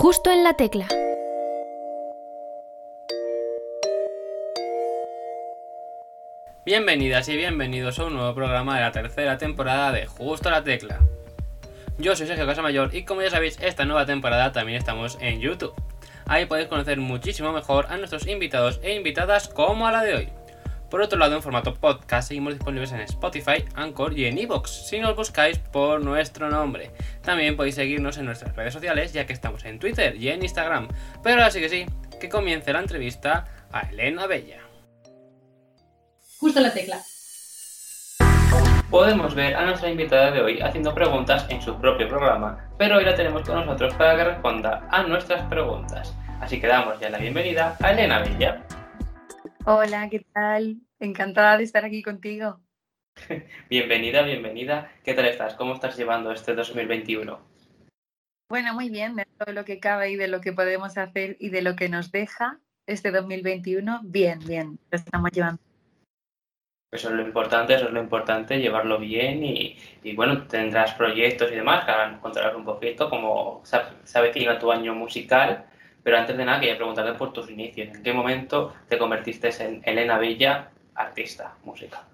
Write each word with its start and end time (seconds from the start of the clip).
Justo 0.00 0.30
en 0.30 0.44
la 0.44 0.54
tecla. 0.54 0.86
Bienvenidas 6.64 7.28
y 7.28 7.36
bienvenidos 7.36 7.98
a 7.98 8.04
un 8.04 8.14
nuevo 8.14 8.32
programa 8.32 8.76
de 8.76 8.82
la 8.82 8.92
tercera 8.92 9.38
temporada 9.38 9.90
de 9.90 10.06
Justo 10.06 10.50
la 10.50 10.62
Tecla. 10.62 11.00
Yo 11.98 12.14
soy 12.14 12.28
Sergio 12.28 12.46
Casamayor 12.46 12.94
y 12.94 13.02
como 13.02 13.22
ya 13.22 13.30
sabéis, 13.30 13.58
esta 13.60 13.86
nueva 13.86 14.06
temporada 14.06 14.52
también 14.52 14.78
estamos 14.78 15.18
en 15.20 15.40
YouTube. 15.40 15.74
Ahí 16.26 16.46
podéis 16.46 16.68
conocer 16.68 16.98
muchísimo 16.98 17.52
mejor 17.52 17.86
a 17.86 17.96
nuestros 17.96 18.28
invitados 18.28 18.78
e 18.84 18.94
invitadas 18.94 19.48
como 19.48 19.88
a 19.88 19.90
la 19.90 20.04
de 20.04 20.14
hoy. 20.14 20.37
Por 20.90 21.02
otro 21.02 21.18
lado, 21.18 21.36
en 21.36 21.42
formato 21.42 21.74
podcast 21.74 22.28
seguimos 22.28 22.54
disponibles 22.54 22.92
en 22.92 23.00
Spotify, 23.00 23.64
Anchor 23.74 24.18
y 24.18 24.24
en 24.24 24.38
Evox, 24.38 24.88
si 24.88 24.98
nos 25.00 25.14
buscáis 25.14 25.58
por 25.58 26.02
nuestro 26.02 26.48
nombre. 26.48 26.90
También 27.22 27.56
podéis 27.56 27.74
seguirnos 27.74 28.16
en 28.16 28.24
nuestras 28.24 28.56
redes 28.56 28.72
sociales, 28.72 29.12
ya 29.12 29.26
que 29.26 29.34
estamos 29.34 29.64
en 29.66 29.78
Twitter 29.78 30.16
y 30.16 30.28
en 30.28 30.42
Instagram. 30.42 30.88
Pero 31.22 31.36
ahora 31.36 31.50
sí 31.50 31.60
que 31.60 31.68
sí, 31.68 31.86
que 32.18 32.30
comience 32.30 32.72
la 32.72 32.80
entrevista 32.80 33.44
a 33.70 33.80
Elena 33.80 34.26
Bella. 34.26 34.60
Justo 36.38 36.60
la 36.60 36.72
tecla. 36.72 37.02
Podemos 38.90 39.34
ver 39.34 39.54
a 39.54 39.66
nuestra 39.66 39.90
invitada 39.90 40.30
de 40.30 40.40
hoy 40.40 40.60
haciendo 40.62 40.94
preguntas 40.94 41.44
en 41.50 41.60
su 41.60 41.78
propio 41.78 42.08
programa, 42.08 42.70
pero 42.78 42.96
hoy 42.96 43.04
la 43.04 43.14
tenemos 43.14 43.42
con 43.42 43.56
nosotros 43.56 43.92
para 43.94 44.16
que 44.16 44.24
responda 44.24 44.88
a 44.90 45.02
nuestras 45.02 45.46
preguntas. 45.48 46.14
Así 46.40 46.58
que 46.58 46.66
damos 46.66 46.98
ya 46.98 47.10
la 47.10 47.18
bienvenida 47.18 47.76
a 47.82 47.92
Elena 47.92 48.20
Bella. 48.20 48.62
Hola, 49.70 50.08
¿qué 50.08 50.24
tal? 50.32 50.78
Encantada 50.98 51.58
de 51.58 51.64
estar 51.64 51.84
aquí 51.84 52.02
contigo. 52.02 52.58
Bienvenida, 53.68 54.22
bienvenida. 54.22 54.90
¿Qué 55.04 55.12
tal 55.12 55.26
estás? 55.26 55.56
¿Cómo 55.56 55.74
estás 55.74 55.94
llevando 55.98 56.32
este 56.32 56.54
2021? 56.54 57.38
Bueno, 58.48 58.72
muy 58.72 58.88
bien, 58.88 59.14
de 59.14 59.26
todo 59.36 59.52
lo 59.52 59.66
que 59.66 59.78
cabe 59.78 60.10
y 60.10 60.16
de 60.16 60.26
lo 60.26 60.40
que 60.40 60.54
podemos 60.54 60.96
hacer 60.96 61.36
y 61.38 61.50
de 61.50 61.60
lo 61.60 61.76
que 61.76 61.90
nos 61.90 62.10
deja 62.10 62.60
este 62.86 63.10
2021, 63.10 64.00
bien, 64.04 64.38
bien, 64.38 64.78
lo 64.90 64.96
estamos 64.96 65.32
llevando. 65.32 65.60
Eso 66.90 67.10
es 67.10 67.14
lo 67.14 67.20
importante, 67.20 67.74
eso 67.74 67.88
es 67.88 67.92
lo 67.92 68.00
importante, 68.00 68.58
llevarlo 68.58 68.98
bien 68.98 69.44
y, 69.44 69.76
y 70.02 70.16
bueno, 70.16 70.46
tendrás 70.46 70.94
proyectos 70.94 71.52
y 71.52 71.56
demás 71.56 71.84
que 71.84 71.90
ahora 71.90 72.12
nos 72.12 72.22
contarás 72.22 72.56
un 72.56 72.64
poquito, 72.64 73.10
como 73.10 73.60
se 73.64 74.18
avecina 74.18 74.58
tu 74.58 74.72
año 74.72 74.94
musical, 74.94 75.66
pero 76.08 76.20
antes 76.20 76.38
de 76.38 76.44
nada 76.46 76.58
quería 76.58 76.78
preguntarte 76.78 77.18
por 77.18 77.34
tus 77.34 77.50
inicios. 77.50 77.94
¿En 77.94 78.02
qué 78.02 78.14
momento 78.14 78.72
te 78.88 78.96
convertiste 78.96 79.50
en 79.62 79.82
Elena 79.84 80.16
Bella, 80.16 80.70
artista, 80.94 81.54
música? 81.64 82.08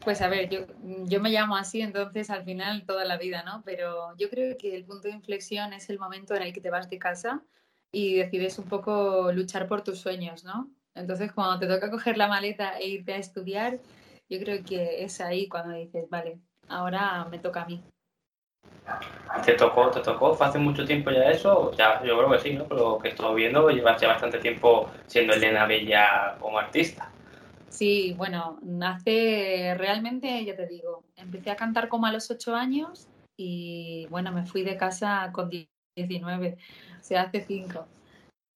Pues 0.00 0.20
a 0.20 0.28
ver, 0.28 0.50
yo, 0.50 0.66
yo 1.06 1.20
me 1.22 1.30
llamo 1.30 1.56
así, 1.56 1.80
entonces 1.80 2.28
al 2.28 2.44
final 2.44 2.84
toda 2.84 3.06
la 3.06 3.16
vida, 3.16 3.44
¿no? 3.44 3.62
Pero 3.64 4.14
yo 4.18 4.28
creo 4.28 4.58
que 4.58 4.76
el 4.76 4.84
punto 4.84 5.08
de 5.08 5.14
inflexión 5.14 5.72
es 5.72 5.88
el 5.88 5.98
momento 5.98 6.34
en 6.34 6.42
el 6.42 6.52
que 6.52 6.60
te 6.60 6.68
vas 6.68 6.90
de 6.90 6.98
casa 6.98 7.42
y 7.90 8.16
decides 8.16 8.58
un 8.58 8.66
poco 8.66 9.32
luchar 9.32 9.66
por 9.66 9.82
tus 9.82 9.98
sueños, 10.00 10.44
¿no? 10.44 10.68
Entonces 10.94 11.32
cuando 11.32 11.58
te 11.58 11.66
toca 11.66 11.90
coger 11.90 12.18
la 12.18 12.28
maleta 12.28 12.78
e 12.78 12.88
irte 12.88 13.14
a 13.14 13.16
estudiar, 13.16 13.78
yo 14.28 14.38
creo 14.38 14.62
que 14.62 15.02
es 15.02 15.18
ahí 15.22 15.48
cuando 15.48 15.74
dices, 15.74 16.10
vale, 16.10 16.40
ahora 16.68 17.24
me 17.30 17.38
toca 17.38 17.62
a 17.62 17.64
mí. 17.64 17.82
¿Te 19.44 19.54
tocó, 19.54 19.90
te 19.90 20.00
tocó? 20.00 20.34
¿Fue 20.34 20.46
hace 20.46 20.58
mucho 20.58 20.84
tiempo 20.84 21.10
ya 21.10 21.30
eso? 21.30 21.72
Ya, 21.76 22.02
yo 22.02 22.16
creo 22.16 22.30
que 22.30 22.38
sí, 22.38 22.54
¿no? 22.54 22.66
Pero 22.66 22.98
que 22.98 23.08
estuvo 23.08 23.34
viendo, 23.34 23.68
llevas 23.68 24.00
ya 24.00 24.08
bastante 24.08 24.38
tiempo 24.38 24.90
siendo 25.06 25.34
Elena 25.34 25.66
Bella 25.66 26.36
como 26.40 26.58
artista. 26.58 27.10
Sí, 27.68 28.14
bueno, 28.16 28.58
nace 28.62 29.74
realmente, 29.76 30.44
ya 30.44 30.54
te 30.54 30.66
digo, 30.66 31.02
empecé 31.16 31.50
a 31.50 31.56
cantar 31.56 31.88
como 31.88 32.06
a 32.06 32.12
los 32.12 32.30
ocho 32.30 32.54
años 32.54 33.08
y 33.36 34.06
bueno, 34.10 34.30
me 34.32 34.46
fui 34.46 34.62
de 34.62 34.76
casa 34.76 35.30
con 35.32 35.50
19, 35.96 36.56
o 37.00 37.02
sea, 37.02 37.22
hace 37.22 37.44
cinco. 37.44 37.86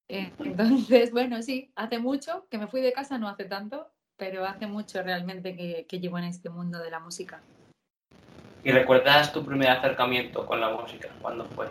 Eh, 0.08 0.32
entonces, 0.38 1.10
bueno, 1.10 1.42
sí, 1.42 1.70
hace 1.74 1.98
mucho 1.98 2.46
que 2.48 2.58
me 2.58 2.68
fui 2.68 2.80
de 2.80 2.92
casa, 2.92 3.18
no 3.18 3.28
hace 3.28 3.44
tanto, 3.44 3.88
pero 4.16 4.46
hace 4.46 4.66
mucho 4.66 5.02
realmente 5.02 5.84
que 5.86 6.00
llevo 6.00 6.18
en 6.18 6.24
este 6.24 6.48
mundo 6.48 6.78
de 6.78 6.90
la 6.90 7.00
música. 7.00 7.42
¿Y 8.64 8.70
recuerdas 8.70 9.32
tu 9.32 9.44
primer 9.44 9.70
acercamiento 9.70 10.44
con 10.46 10.60
la 10.60 10.70
música? 10.70 11.08
¿Cuándo 11.20 11.44
fue? 11.44 11.68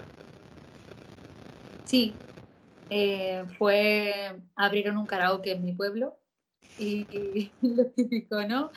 Sí, 1.83 2.13
eh, 2.89 3.43
fue, 3.57 4.13
abrieron 4.55 4.97
un 4.97 5.05
karaoke 5.05 5.51
en 5.51 5.63
mi 5.63 5.73
pueblo 5.73 6.17
y, 6.79 7.51
lo 7.61 7.85
típico, 7.87 8.43
¿no? 8.43 8.71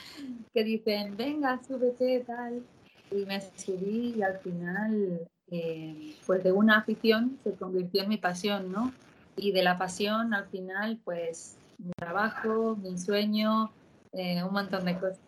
Que 0.52 0.64
dicen, 0.64 1.16
venga, 1.16 1.60
súbete, 1.62 2.20
tal. 2.20 2.62
Y 3.10 3.26
me 3.26 3.40
subí 3.40 4.14
y 4.16 4.22
al 4.22 4.38
final, 4.38 5.28
eh, 5.50 6.14
pues 6.26 6.44
de 6.44 6.52
una 6.52 6.78
afición 6.78 7.38
se 7.42 7.54
convirtió 7.54 8.02
en 8.02 8.08
mi 8.08 8.16
pasión, 8.16 8.70
¿no? 8.70 8.92
Y 9.36 9.52
de 9.52 9.62
la 9.62 9.78
pasión 9.78 10.34
al 10.34 10.48
final, 10.48 11.00
pues 11.04 11.56
mi 11.78 11.92
trabajo, 11.96 12.76
mi 12.76 12.98
sueño, 12.98 13.72
eh, 14.12 14.42
un 14.42 14.52
montón 14.52 14.84
de 14.84 14.94
cosas. 14.98 15.20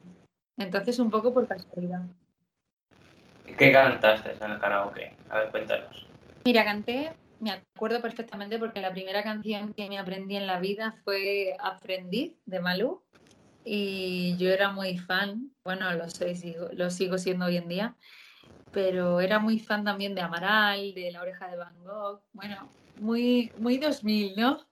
Entonces, 0.57 0.99
un 0.99 1.11
poco 1.11 1.33
por 1.33 1.47
casualidad. 1.47 2.03
¿Qué 3.57 3.73
cantaste 3.73 4.33
en 4.41 4.51
el 4.53 4.59
karaoke? 4.59 5.15
A 5.31 5.39
ver, 5.39 5.51
cuéntanos. 5.51 6.07
Mira, 6.45 6.65
canté, 6.65 7.13
me 7.41 7.51
acuerdo 7.51 8.01
perfectamente 8.01 8.59
porque 8.59 8.81
la 8.81 8.93
primera 8.93 9.23
canción 9.23 9.73
que 9.75 9.89
me 9.89 9.99
aprendí 9.99 10.37
en 10.37 10.47
la 10.47 10.61
vida 10.61 10.95
fue 11.05 11.57
Aprendiz 11.61 12.35
de 12.47 12.61
Malú 12.61 13.03
y 13.65 14.37
yo 14.39 14.51
era 14.51 14.71
muy 14.73 14.99
fan, 14.99 15.51
bueno, 15.65 15.93
lo, 15.93 16.09
soy, 16.11 16.35
sigo, 16.35 16.69
lo 16.73 16.91
sigo 16.91 17.19
siendo 17.19 17.47
hoy 17.47 17.57
en 17.57 17.69
día, 17.69 17.97
pero 18.73 19.21
era 19.21 19.39
muy 19.39 19.59
fan 19.59 19.85
también 19.85 20.15
de 20.15 20.21
Amaral, 20.21 20.95
de 20.95 21.13
La 21.13 21.23
Oreja 21.23 21.49
de 21.49 21.57
Van 21.57 21.85
Gogh, 21.85 22.23
bueno, 22.33 22.69
muy, 22.97 23.53
muy 23.59 23.79
2000, 23.79 24.35
¿no? 24.37 24.67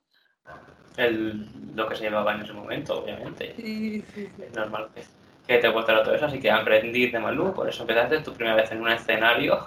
El, 0.96 1.76
lo 1.76 1.88
que 1.88 1.96
se 1.96 2.04
llevaba 2.04 2.34
en 2.34 2.42
ese 2.42 2.52
momento, 2.52 3.00
obviamente. 3.02 3.54
Sí, 3.56 4.04
sí, 4.14 4.26
sí. 4.36 4.42
Es 4.42 4.52
normal 4.54 4.90
que 4.94 5.02
que 5.46 5.58
te 5.58 5.68
gustara 5.68 6.02
todo 6.02 6.14
eso, 6.14 6.26
así 6.26 6.38
que 6.38 6.50
aprendí 6.50 7.08
de 7.08 7.18
Malú, 7.18 7.52
por 7.52 7.68
eso 7.68 7.82
empezaste 7.82 8.20
tu 8.20 8.32
primera 8.32 8.56
vez 8.56 8.70
en 8.70 8.80
un 8.80 8.90
escenario. 8.90 9.66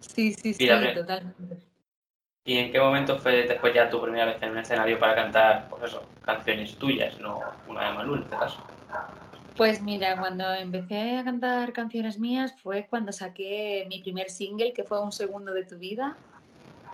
Sí, 0.00 0.32
sí, 0.32 0.54
sí, 0.54 0.64
Y 0.64 0.94
totalmente. 0.94 1.66
¿Y 2.44 2.58
en 2.58 2.72
qué 2.72 2.78
momento 2.78 3.18
fue 3.18 3.46
después 3.46 3.74
ya 3.74 3.90
tu 3.90 4.00
primera 4.00 4.24
vez 4.26 4.40
en 4.40 4.52
un 4.52 4.58
escenario 4.58 4.98
para 5.00 5.16
cantar, 5.16 5.68
pues 5.68 5.82
eso, 5.82 6.08
canciones 6.22 6.76
tuyas, 6.76 7.18
no 7.18 7.40
una 7.66 7.88
de 7.88 7.94
Malú 7.94 8.14
en 8.14 8.22
este 8.22 8.36
caso? 8.36 8.62
Pues 9.56 9.82
mira, 9.82 10.16
cuando 10.18 10.52
empecé 10.52 11.16
a 11.16 11.24
cantar 11.24 11.72
canciones 11.72 12.18
mías 12.18 12.54
fue 12.62 12.86
cuando 12.88 13.10
saqué 13.10 13.86
mi 13.88 14.00
primer 14.00 14.30
single, 14.30 14.72
que 14.72 14.84
fue 14.84 15.02
Un 15.02 15.12
segundo 15.12 15.52
de 15.52 15.64
tu 15.64 15.76
vida, 15.76 16.16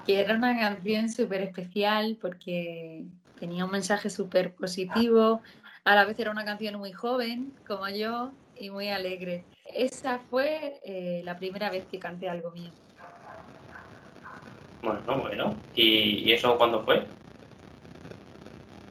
que 0.06 0.20
era 0.20 0.34
una 0.34 0.58
canción 0.58 1.08
súper 1.10 1.42
especial 1.42 2.16
porque 2.20 3.04
tenía 3.38 3.64
un 3.64 3.72
mensaje 3.72 4.10
súper 4.10 4.54
positivo, 4.54 5.42
a 5.84 5.94
la 5.94 6.04
vez 6.04 6.18
era 6.18 6.30
una 6.30 6.44
canción 6.44 6.78
muy 6.78 6.92
joven, 6.92 7.52
como 7.66 7.88
yo, 7.88 8.32
y 8.56 8.70
muy 8.70 8.88
alegre. 8.88 9.44
Esa 9.64 10.18
fue 10.18 10.80
eh, 10.84 11.22
la 11.24 11.36
primera 11.36 11.70
vez 11.70 11.86
que 11.86 11.98
canté 11.98 12.28
algo 12.28 12.50
mío. 12.52 12.70
Bueno, 14.82 15.00
no, 15.06 15.20
bueno. 15.20 15.56
¿Y, 15.74 16.28
y 16.28 16.32
eso 16.32 16.56
cuándo 16.58 16.84
fue? 16.84 17.06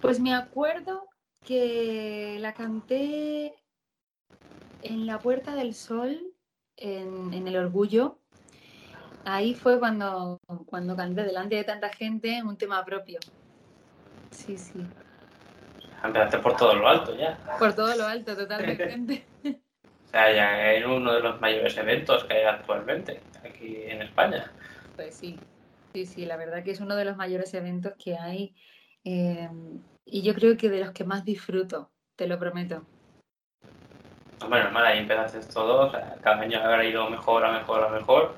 Pues 0.01 0.19
me 0.19 0.33
acuerdo 0.33 1.07
que 1.45 2.37
la 2.39 2.53
canté 2.53 3.53
en 4.81 5.05
la 5.05 5.19
Puerta 5.19 5.55
del 5.55 5.73
Sol, 5.73 6.33
en, 6.77 7.33
en 7.33 7.47
El 7.47 7.57
Orgullo. 7.57 8.17
Ahí 9.25 9.53
fue 9.53 9.79
cuando, 9.79 10.39
cuando 10.65 10.95
canté 10.95 11.23
delante 11.23 11.55
de 11.55 11.63
tanta 11.63 11.89
gente 11.89 12.41
un 12.43 12.57
tema 12.57 12.83
propio. 12.83 13.19
Sí, 14.31 14.57
sí. 14.57 14.85
Empezaste 16.03 16.39
por 16.39 16.55
todo 16.55 16.75
lo 16.75 16.87
alto 16.87 17.15
ya. 17.15 17.37
Por 17.59 17.73
todo 17.73 17.95
lo 17.95 18.05
alto, 18.05 18.35
totalmente. 18.35 19.25
O 20.03 20.11
sea, 20.11 20.29
ya 20.35 20.73
en 20.73 20.89
uno 20.89 21.13
de 21.13 21.21
los 21.21 21.39
mayores 21.39 21.77
eventos 21.77 22.25
que 22.25 22.33
hay 22.33 22.43
actualmente 22.43 23.21
aquí 23.45 23.77
en 23.85 24.01
España. 24.01 24.51
Pues 24.97 25.15
sí, 25.15 25.39
sí, 25.93 26.05
sí, 26.05 26.25
la 26.25 26.35
verdad 26.35 26.65
que 26.65 26.71
es 26.71 26.81
uno 26.81 26.97
de 26.97 27.05
los 27.05 27.15
mayores 27.15 27.53
eventos 27.53 27.93
que 27.97 28.17
hay 28.17 28.53
eh, 29.05 29.49
y 30.05 30.21
yo 30.21 30.33
creo 30.35 30.57
que 30.57 30.69
de 30.69 30.79
los 30.79 30.91
que 30.91 31.03
más 31.03 31.23
disfruto, 31.23 31.91
te 32.15 32.27
lo 32.27 32.37
prometo. 32.37 32.85
Bueno, 34.47 34.65
normal, 34.65 34.85
ahí 34.85 34.99
empezaste 34.99 35.39
todo, 35.53 35.87
o 35.87 35.91
sea, 35.91 36.17
cada 36.21 36.41
año 36.41 36.59
habrá 36.59 36.83
ido 36.83 37.09
mejor, 37.09 37.45
a 37.45 37.51
mejor, 37.51 37.83
a 37.83 37.89
mejor, 37.89 38.35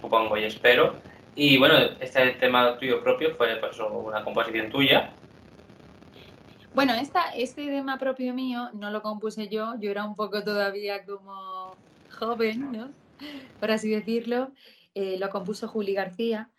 supongo 0.00 0.36
y 0.36 0.44
espero. 0.44 0.96
Y 1.34 1.58
bueno, 1.58 1.76
este 2.00 2.32
tema 2.32 2.76
tuyo 2.78 3.02
propio 3.02 3.34
fue 3.36 3.56
pues 3.56 3.78
una 3.78 4.24
composición 4.24 4.70
tuya. 4.70 5.12
Bueno, 6.76 6.92
esta, 6.92 7.30
este 7.34 7.64
tema 7.68 7.98
propio 7.98 8.34
mío 8.34 8.68
no 8.74 8.90
lo 8.90 9.00
compuse 9.00 9.48
yo, 9.48 9.80
yo 9.80 9.90
era 9.90 10.04
un 10.04 10.14
poco 10.14 10.44
todavía 10.44 11.06
como 11.06 11.74
joven, 12.18 12.70
¿no? 12.70 12.90
Por 13.58 13.70
así 13.70 13.88
decirlo. 13.88 14.52
Eh, 14.94 15.16
lo 15.18 15.30
compuso 15.30 15.68
Juli 15.68 15.94
García, 15.94 16.50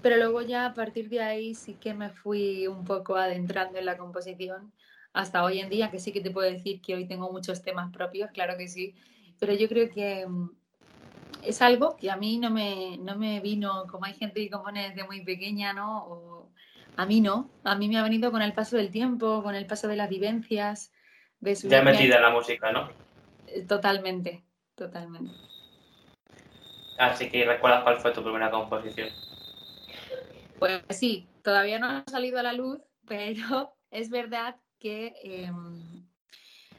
pero 0.00 0.18
luego 0.18 0.40
ya 0.42 0.66
a 0.66 0.74
partir 0.74 1.08
de 1.08 1.20
ahí 1.20 1.56
sí 1.56 1.74
que 1.74 1.94
me 1.94 2.10
fui 2.10 2.68
un 2.68 2.84
poco 2.84 3.16
adentrando 3.16 3.76
en 3.76 3.86
la 3.86 3.98
composición 3.98 4.72
hasta 5.12 5.42
hoy 5.42 5.58
en 5.58 5.68
día, 5.68 5.90
que 5.90 5.98
sí 5.98 6.12
que 6.12 6.20
te 6.20 6.30
puedo 6.30 6.48
decir 6.48 6.80
que 6.80 6.94
hoy 6.94 7.08
tengo 7.08 7.32
muchos 7.32 7.60
temas 7.62 7.92
propios, 7.92 8.30
claro 8.30 8.56
que 8.56 8.68
sí, 8.68 8.94
pero 9.40 9.52
yo 9.52 9.68
creo 9.68 9.90
que 9.90 10.28
mm, 10.28 10.50
es 11.42 11.60
algo 11.60 11.96
que 11.96 12.08
a 12.08 12.16
mí 12.16 12.38
no 12.38 12.50
me, 12.50 12.98
no 12.98 13.16
me 13.16 13.40
vino, 13.40 13.86
como 13.90 14.04
hay 14.04 14.14
gente 14.14 14.44
que 14.44 14.50
compone 14.50 14.90
desde 14.90 15.04
muy 15.04 15.24
pequeña, 15.24 15.72
¿no? 15.72 16.35
A 16.96 17.06
mí 17.06 17.20
no, 17.20 17.50
a 17.62 17.76
mí 17.76 17.88
me 17.88 17.98
ha 17.98 18.02
venido 18.02 18.30
con 18.30 18.42
el 18.42 18.52
paso 18.52 18.76
del 18.76 18.90
tiempo, 18.90 19.42
con 19.42 19.54
el 19.54 19.66
paso 19.66 19.88
de 19.88 19.96
las 19.96 20.08
vivencias. 20.08 20.92
De 21.40 21.54
ya 21.54 21.82
metida 21.82 22.16
en 22.16 22.22
la 22.22 22.30
música, 22.30 22.72
¿no? 22.72 22.88
Eh, 23.46 23.62
totalmente, 23.62 24.42
totalmente. 24.74 25.32
Así 26.98 27.28
que 27.28 27.44
recuerdas 27.44 27.82
cuál 27.82 27.98
fue 27.98 28.12
tu 28.12 28.22
primera 28.22 28.50
composición. 28.50 29.10
Pues 30.58 30.82
sí, 30.90 31.28
todavía 31.42 31.78
no 31.78 31.88
ha 31.88 32.04
salido 32.10 32.38
a 32.38 32.42
la 32.42 32.54
luz, 32.54 32.80
pero 33.06 33.74
es 33.90 34.08
verdad 34.08 34.56
que 34.78 35.14
em, 35.22 36.06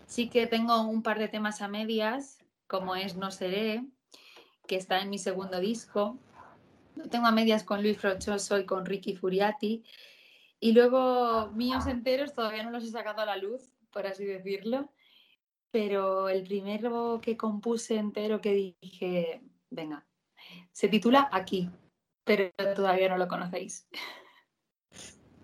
sí 0.08 0.30
que 0.30 0.48
tengo 0.48 0.82
un 0.82 1.04
par 1.04 1.20
de 1.20 1.28
temas 1.28 1.62
a 1.62 1.68
medias, 1.68 2.40
como 2.66 2.96
es 2.96 3.16
No 3.16 3.30
Seré, 3.30 3.84
que 4.68 4.76
está 4.76 5.00
en 5.00 5.12
mi 5.12 5.20
segundo 5.20 5.60
disco. 5.60 6.18
Lo 6.98 7.10
tengo 7.10 7.28
a 7.28 7.32
medias 7.32 7.64
con 7.64 7.84
Luis 7.84 7.98
Frochoso 7.98 8.58
y 8.58 8.66
con 8.66 8.86
Ricky 8.86 9.16
Furiati. 9.16 9.84
Y 10.60 10.72
luego 10.72 11.52
míos 11.52 11.86
enteros 11.86 12.34
todavía 12.34 12.64
no 12.64 12.72
los 12.72 12.84
he 12.84 12.90
sacado 12.90 13.22
a 13.22 13.26
la 13.26 13.38
luz, 13.38 13.72
por 13.92 14.08
así 14.08 14.26
decirlo. 14.26 14.92
Pero 15.70 16.28
el 16.30 16.44
primero 16.44 17.20
que 17.22 17.38
compuse 17.38 17.98
entero 17.98 18.42
que 18.42 18.76
dije, 18.82 19.42
venga, 19.70 20.08
se 20.72 20.88
titula 20.88 21.30
Aquí, 21.32 21.70
pero 22.24 22.50
todavía 22.76 23.10
no 23.10 23.18
lo 23.18 23.28
conocéis. 23.28 23.88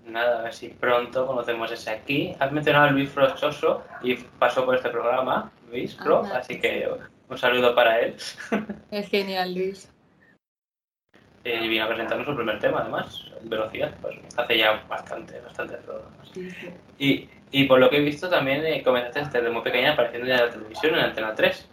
Nada, 0.05 0.39
a 0.39 0.43
ver 0.43 0.53
si 0.53 0.69
pronto 0.69 1.27
conocemos 1.27 1.71
ese 1.71 1.91
aquí. 1.91 2.35
Has 2.39 2.51
mencionado 2.51 2.87
a 2.87 2.91
Luis 2.91 3.09
Frochoso 3.09 3.83
y 4.01 4.15
pasó 4.15 4.65
por 4.65 4.75
este 4.75 4.89
programa, 4.89 5.51
Luis 5.69 5.95
Pro, 5.95 6.23
así 6.23 6.59
que 6.59 6.89
un 7.29 7.37
saludo 7.37 7.75
para 7.75 7.99
él. 7.99 8.15
Es 8.91 9.07
genial, 9.09 9.53
Luis. 9.53 9.92
Y 11.45 11.67
vino 11.67 11.83
a 11.83 11.87
presentarnos 11.87 12.25
su 12.25 12.35
primer 12.35 12.57
tema, 12.59 12.79
además, 12.79 13.25
velocidad, 13.41 13.93
pues 14.01 14.17
hace 14.37 14.57
ya 14.57 14.81
bastante, 14.87 15.41
bastante 15.41 15.75
programas. 15.77 16.31
Y, 16.97 17.29
y 17.51 17.65
por 17.65 17.79
lo 17.79 17.89
que 17.89 17.97
he 17.97 18.01
visto 18.01 18.29
también 18.29 18.65
eh, 18.65 18.81
comenzaste 18.81 19.39
desde 19.39 19.51
muy 19.51 19.61
pequeña 19.61 19.93
apareciendo 19.93 20.27
ya 20.27 20.35
en 20.35 20.45
la 20.45 20.49
televisión, 20.49 20.95
en 20.95 21.01
Antena 21.01 21.35
3. 21.35 21.69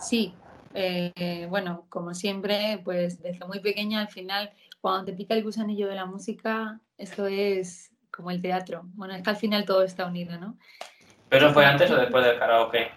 Sí, 0.00 0.32
eh, 0.74 1.46
bueno, 1.50 1.86
como 1.88 2.14
siempre, 2.14 2.80
pues 2.84 3.20
desde 3.20 3.44
muy 3.44 3.58
pequeña 3.58 4.00
al 4.00 4.08
final, 4.08 4.52
cuando 4.80 5.06
te 5.06 5.12
pica 5.12 5.34
el 5.34 5.42
gusanillo 5.42 5.88
de 5.88 5.96
la 5.96 6.06
música, 6.06 6.80
esto 6.96 7.26
es 7.26 7.90
como 8.10 8.30
el 8.30 8.40
teatro. 8.40 8.82
Bueno, 8.94 9.14
es 9.14 9.22
que 9.22 9.30
al 9.30 9.36
final 9.36 9.64
todo 9.64 9.82
está 9.82 10.06
unido, 10.06 10.38
¿no? 10.38 10.56
¿Pero 11.28 11.52
fue 11.52 11.64
antes 11.64 11.90
o 11.90 11.96
después 11.96 12.24
del 12.24 12.38
karaoke? 12.38 12.90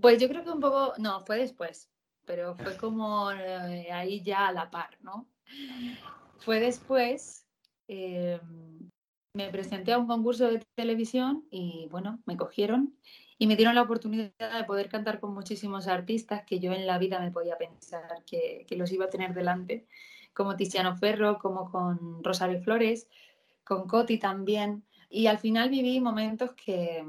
Pues 0.00 0.20
yo 0.20 0.28
creo 0.28 0.44
que 0.44 0.50
un 0.50 0.60
poco, 0.60 0.94
no, 0.98 1.20
fue 1.20 1.38
después, 1.38 1.88
pero 2.28 2.54
fue 2.54 2.76
como 2.76 3.32
eh, 3.32 3.90
ahí 3.90 4.20
ya 4.20 4.48
a 4.48 4.52
la 4.52 4.70
par, 4.70 4.90
¿no? 5.00 5.26
Fue 6.36 6.60
después, 6.60 7.46
eh, 7.88 8.38
me 9.32 9.48
presenté 9.48 9.94
a 9.94 9.98
un 9.98 10.06
concurso 10.06 10.48
de 10.50 10.62
televisión 10.76 11.46
y 11.50 11.88
bueno, 11.90 12.20
me 12.26 12.36
cogieron 12.36 12.94
y 13.38 13.46
me 13.46 13.56
dieron 13.56 13.74
la 13.74 13.82
oportunidad 13.82 14.58
de 14.58 14.64
poder 14.64 14.90
cantar 14.90 15.20
con 15.20 15.32
muchísimos 15.32 15.88
artistas 15.88 16.44
que 16.44 16.60
yo 16.60 16.72
en 16.72 16.86
la 16.86 16.98
vida 16.98 17.18
me 17.18 17.30
podía 17.30 17.56
pensar 17.56 18.22
que, 18.26 18.66
que 18.68 18.76
los 18.76 18.92
iba 18.92 19.06
a 19.06 19.10
tener 19.10 19.32
delante, 19.32 19.86
como 20.34 20.54
Tiziano 20.54 20.94
Ferro, 20.96 21.38
como 21.38 21.70
con 21.70 22.22
Rosario 22.22 22.60
Flores, 22.60 23.08
con 23.64 23.88
Coti 23.88 24.18
también. 24.18 24.84
Y 25.08 25.28
al 25.28 25.38
final 25.38 25.70
viví 25.70 25.98
momentos 26.00 26.52
que, 26.52 27.02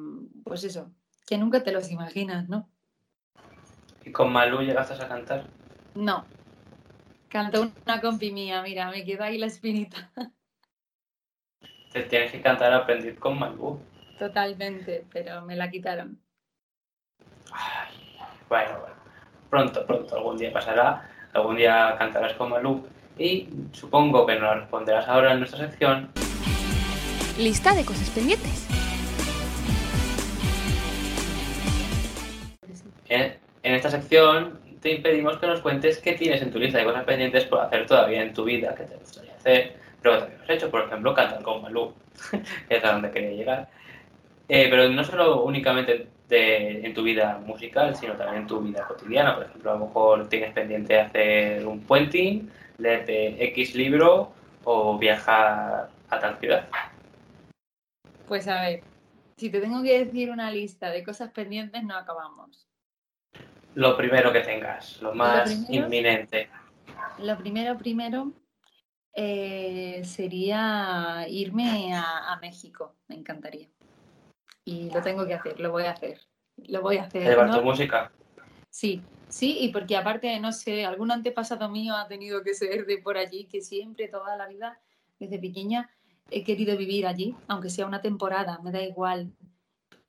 pues 0.46 0.64
eso, 0.64 0.94
que 1.28 1.38
nunca 1.38 1.62
te 1.62 1.74
los 1.74 1.92
imaginas, 1.92 2.48
¿no? 2.48 2.70
¿Y 4.10 4.12
con 4.12 4.34
Malú 4.34 4.62
llegaste 4.62 4.96
a 4.96 5.08
cantar? 5.08 5.44
No. 5.94 6.26
Cantó 7.28 7.72
una 7.86 8.02
compi 8.02 8.32
mía, 8.32 8.64
mira, 8.64 8.90
me 8.90 9.06
quedó 9.06 9.24
ahí 9.24 9.38
la 9.38 9.46
espinita. 9.46 10.10
Te 11.94 12.02
tienes 12.02 12.32
que 12.32 12.42
cantar 12.42 12.74
Aprendiz 12.74 13.20
con 13.20 13.38
Malú. 13.38 13.80
Totalmente, 14.18 15.06
pero 15.14 15.44
me 15.44 15.56
la 15.56 15.70
quitaron. 15.70 16.20
bueno, 18.50 18.80
bueno. 18.80 18.96
Pronto, 19.52 19.86
pronto, 19.86 20.16
algún 20.16 20.38
día 20.38 20.52
pasará. 20.52 21.08
Algún 21.34 21.58
día 21.58 21.96
cantarás 22.00 22.34
con 22.34 22.50
Malú. 22.50 22.88
Y 23.16 23.48
supongo 23.74 24.26
que 24.26 24.40
nos 24.40 24.56
responderás 24.62 25.08
ahora 25.08 25.34
en 25.34 25.40
nuestra 25.42 25.60
sección. 25.70 26.10
Lista 27.38 27.76
de 27.76 27.86
cosas 27.86 28.10
pendientes. 28.10 28.79
Esta 33.80 33.90
sección 33.90 34.60
te 34.82 34.92
impedimos 34.94 35.38
que 35.38 35.48
nos 35.48 35.62
cuentes 35.62 36.00
qué 36.00 36.14
tienes 36.14 36.42
en 36.42 36.52
tu 36.52 36.60
lista 36.60 36.78
de 36.78 36.86
cosas 36.86 37.04
pendientes 37.06 37.46
por 37.46 37.60
hacer 37.60 37.86
todavía 37.86 38.22
en 38.22 38.34
tu 38.34 38.44
vida, 38.44 38.76
que 38.76 38.84
te 38.84 38.96
gustaría 38.96 39.34
hacer, 39.36 39.78
pero 40.02 40.16
que 40.16 40.20
todavía 40.20 40.44
has 40.44 40.50
hecho. 40.50 40.70
Por 40.70 40.86
ejemplo, 40.86 41.14
cantar 41.14 41.42
con 41.42 41.62
Malú, 41.62 41.94
es 42.70 42.84
a 42.84 42.92
donde 42.92 43.12
quería 43.12 43.32
llegar. 43.32 43.70
Eh, 44.48 44.68
pero 44.70 44.90
no 44.90 45.04
solo 45.04 45.44
únicamente 45.44 46.08
en 46.30 46.94
tu 46.94 47.04
vida 47.04 47.42
musical, 47.46 47.96
sino 47.96 48.14
también 48.14 48.44
en 48.44 48.48
tu 48.48 48.62
vida 48.62 48.86
cotidiana. 48.88 49.36
Por 49.36 49.46
ejemplo, 49.46 49.72
a 49.72 49.74
lo 49.76 49.86
mejor 49.86 50.30
tienes 50.30 50.54
pendiente 50.54 51.00
hacer 51.00 51.66
un 51.66 51.82
puenting, 51.82 52.50
leerte 52.78 53.44
X 53.46 53.76
libro 53.76 54.32
o 54.64 54.98
viajar 54.98 55.90
a 56.10 56.20
tal 56.20 56.38
ciudad. 56.38 56.68
Pues 58.28 58.48
a 58.48 58.62
ver, 58.62 58.82
si 59.38 59.50
te 59.50 59.60
tengo 59.60 59.82
que 59.82 60.06
decir 60.06 60.30
una 60.30 60.52
lista 60.52 60.90
de 60.92 61.04
cosas 61.04 61.32
pendientes, 61.32 61.84
no 61.84 61.96
acabamos. 61.96 62.69
Lo 63.76 63.96
primero 63.96 64.32
que 64.32 64.42
tengas, 64.42 65.02
lo 65.02 65.14
más 65.14 65.70
inminente. 65.70 66.50
Lo 67.20 67.38
primero, 67.38 67.78
primero, 67.78 68.32
eh, 69.14 70.02
sería 70.06 71.26
irme 71.28 71.94
a, 71.94 72.38
México, 72.42 72.96
me 73.08 73.16
encantaría. 73.16 73.70
Y 74.66 74.90
lo 74.92 75.02
tengo 75.02 75.26
que 75.26 75.34
hacer, 75.34 75.60
lo 75.60 75.72
voy 75.72 75.84
a 75.84 75.92
hacer. 75.92 76.20
Lo 76.68 76.82
voy 76.82 76.98
a 76.98 77.04
hacer. 77.04 77.24
¿Llevar 77.24 77.52
tu 77.52 77.62
música? 77.62 78.12
Sí, 78.70 79.02
sí, 79.28 79.58
y 79.62 79.70
porque 79.70 79.98
aparte, 79.98 80.40
no 80.40 80.52
sé, 80.52 80.86
algún 80.86 81.12
antepasado 81.12 81.70
mío 81.70 81.96
ha 81.96 82.08
tenido 82.08 82.44
que 82.44 82.54
ser 82.54 82.86
de 82.86 82.98
por 83.00 83.18
allí, 83.18 83.46
que 83.46 83.62
siempre, 83.62 84.08
toda 84.08 84.36
la 84.36 84.48
vida, 84.48 84.80
desde 85.20 85.40
pequeña, 85.40 85.90
he 86.32 86.44
querido 86.44 86.78
vivir 86.78 87.08
allí, 87.08 87.36
aunque 87.48 87.70
sea 87.70 87.86
una 87.86 88.02
temporada, 88.02 88.60
me 88.64 88.72
da 88.72 88.82
igual, 88.82 89.32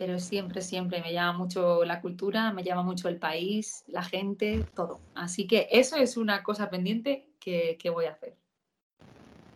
pero 0.00 0.18
siempre, 0.18 0.62
siempre 0.62 1.02
me 1.02 1.12
llama 1.12 1.36
mucho 1.36 1.84
la 1.84 2.00
cultura, 2.00 2.54
me 2.54 2.64
llama 2.64 2.82
mucho 2.82 3.06
el 3.10 3.18
país, 3.18 3.84
la 3.86 4.02
gente, 4.02 4.64
todo. 4.74 4.98
Así 5.14 5.46
que 5.46 5.68
eso 5.70 5.96
es 5.96 6.16
una 6.16 6.42
cosa 6.42 6.70
pendiente 6.70 7.26
que, 7.38 7.76
voy 7.92 8.06
a 8.06 8.12
hacer. 8.12 8.34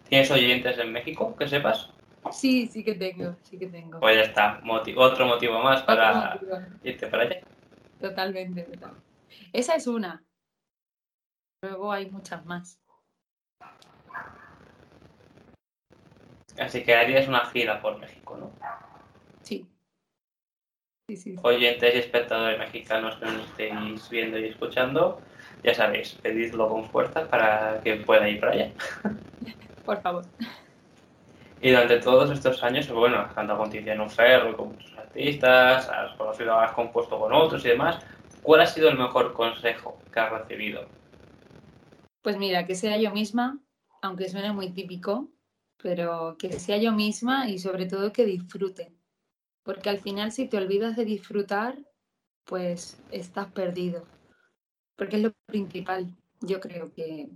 ¿Tienes 0.06 0.30
oyentes 0.30 0.76
en 0.76 0.92
México, 0.92 1.34
que 1.34 1.48
sepas? 1.48 1.88
Sí, 2.30 2.66
sí 2.66 2.84
que 2.84 2.94
tengo, 2.94 3.34
sí 3.40 3.58
que 3.58 3.68
tengo. 3.68 4.00
Pues 4.00 4.16
ya 4.16 4.22
está, 4.24 4.62
otro 4.96 5.26
motivo 5.26 5.60
más 5.60 5.82
para 5.84 6.38
irte 6.82 7.06
para 7.06 7.22
allá. 7.22 7.40
Totalmente, 7.98 8.68
Esa 9.50 9.76
es 9.76 9.86
una. 9.86 10.22
Luego 11.62 11.90
hay 11.90 12.10
muchas 12.10 12.44
más. 12.44 12.78
Así 16.58 16.84
que 16.84 16.94
harías 16.94 17.28
una 17.28 17.46
gira 17.46 17.80
por 17.80 17.98
México, 17.98 18.36
¿no? 18.36 18.52
Sí. 19.40 19.66
Oyentes 21.42 21.94
y 21.94 21.98
espectadores 21.98 22.58
mexicanos 22.58 23.16
que 23.16 23.26
nos 23.26 23.44
estéis 23.44 24.08
viendo 24.08 24.38
y 24.38 24.46
escuchando, 24.46 25.20
ya 25.62 25.74
sabéis, 25.74 26.14
pedidlo 26.22 26.66
con 26.66 26.88
fuerza 26.88 27.28
para 27.28 27.78
que 27.84 27.96
pueda 27.96 28.26
ir 28.26 28.40
para 28.40 28.52
allá. 28.52 28.72
Por 29.84 30.00
favor. 30.00 30.24
Y 31.60 31.72
durante 31.72 31.98
todos 31.98 32.30
estos 32.30 32.62
años, 32.64 32.88
bueno, 32.88 33.18
has 33.18 33.34
cantado 33.34 33.58
con 33.58 33.68
Tiziano 33.68 34.08
Ferro, 34.08 34.56
con 34.56 34.68
muchos 34.68 34.96
artistas, 34.96 35.90
has 35.90 36.16
conocido, 36.16 36.58
has 36.58 36.72
compuesto 36.72 37.18
con 37.18 37.34
otros 37.34 37.62
y 37.66 37.68
demás. 37.68 37.98
¿Cuál 38.42 38.62
ha 38.62 38.66
sido 38.66 38.88
el 38.88 38.96
mejor 38.96 39.34
consejo 39.34 39.98
que 40.10 40.20
has 40.20 40.32
recibido? 40.32 40.88
Pues 42.22 42.38
mira, 42.38 42.64
que 42.64 42.76
sea 42.76 42.96
yo 42.96 43.10
misma, 43.10 43.58
aunque 44.00 44.30
suene 44.30 44.54
muy 44.54 44.70
típico, 44.70 45.28
pero 45.82 46.36
que 46.38 46.54
sea 46.54 46.78
yo 46.78 46.92
misma 46.92 47.50
y 47.50 47.58
sobre 47.58 47.84
todo 47.84 48.10
que 48.10 48.24
disfrute 48.24 49.03
porque 49.64 49.90
al 49.90 49.98
final 49.98 50.30
si 50.30 50.46
te 50.46 50.58
olvidas 50.58 50.94
de 50.94 51.04
disfrutar, 51.04 51.76
pues 52.44 53.02
estás 53.10 53.50
perdido. 53.50 54.06
Porque 54.96 55.16
es 55.16 55.22
lo 55.22 55.32
principal, 55.46 56.14
yo 56.40 56.60
creo 56.60 56.92
que, 56.92 57.30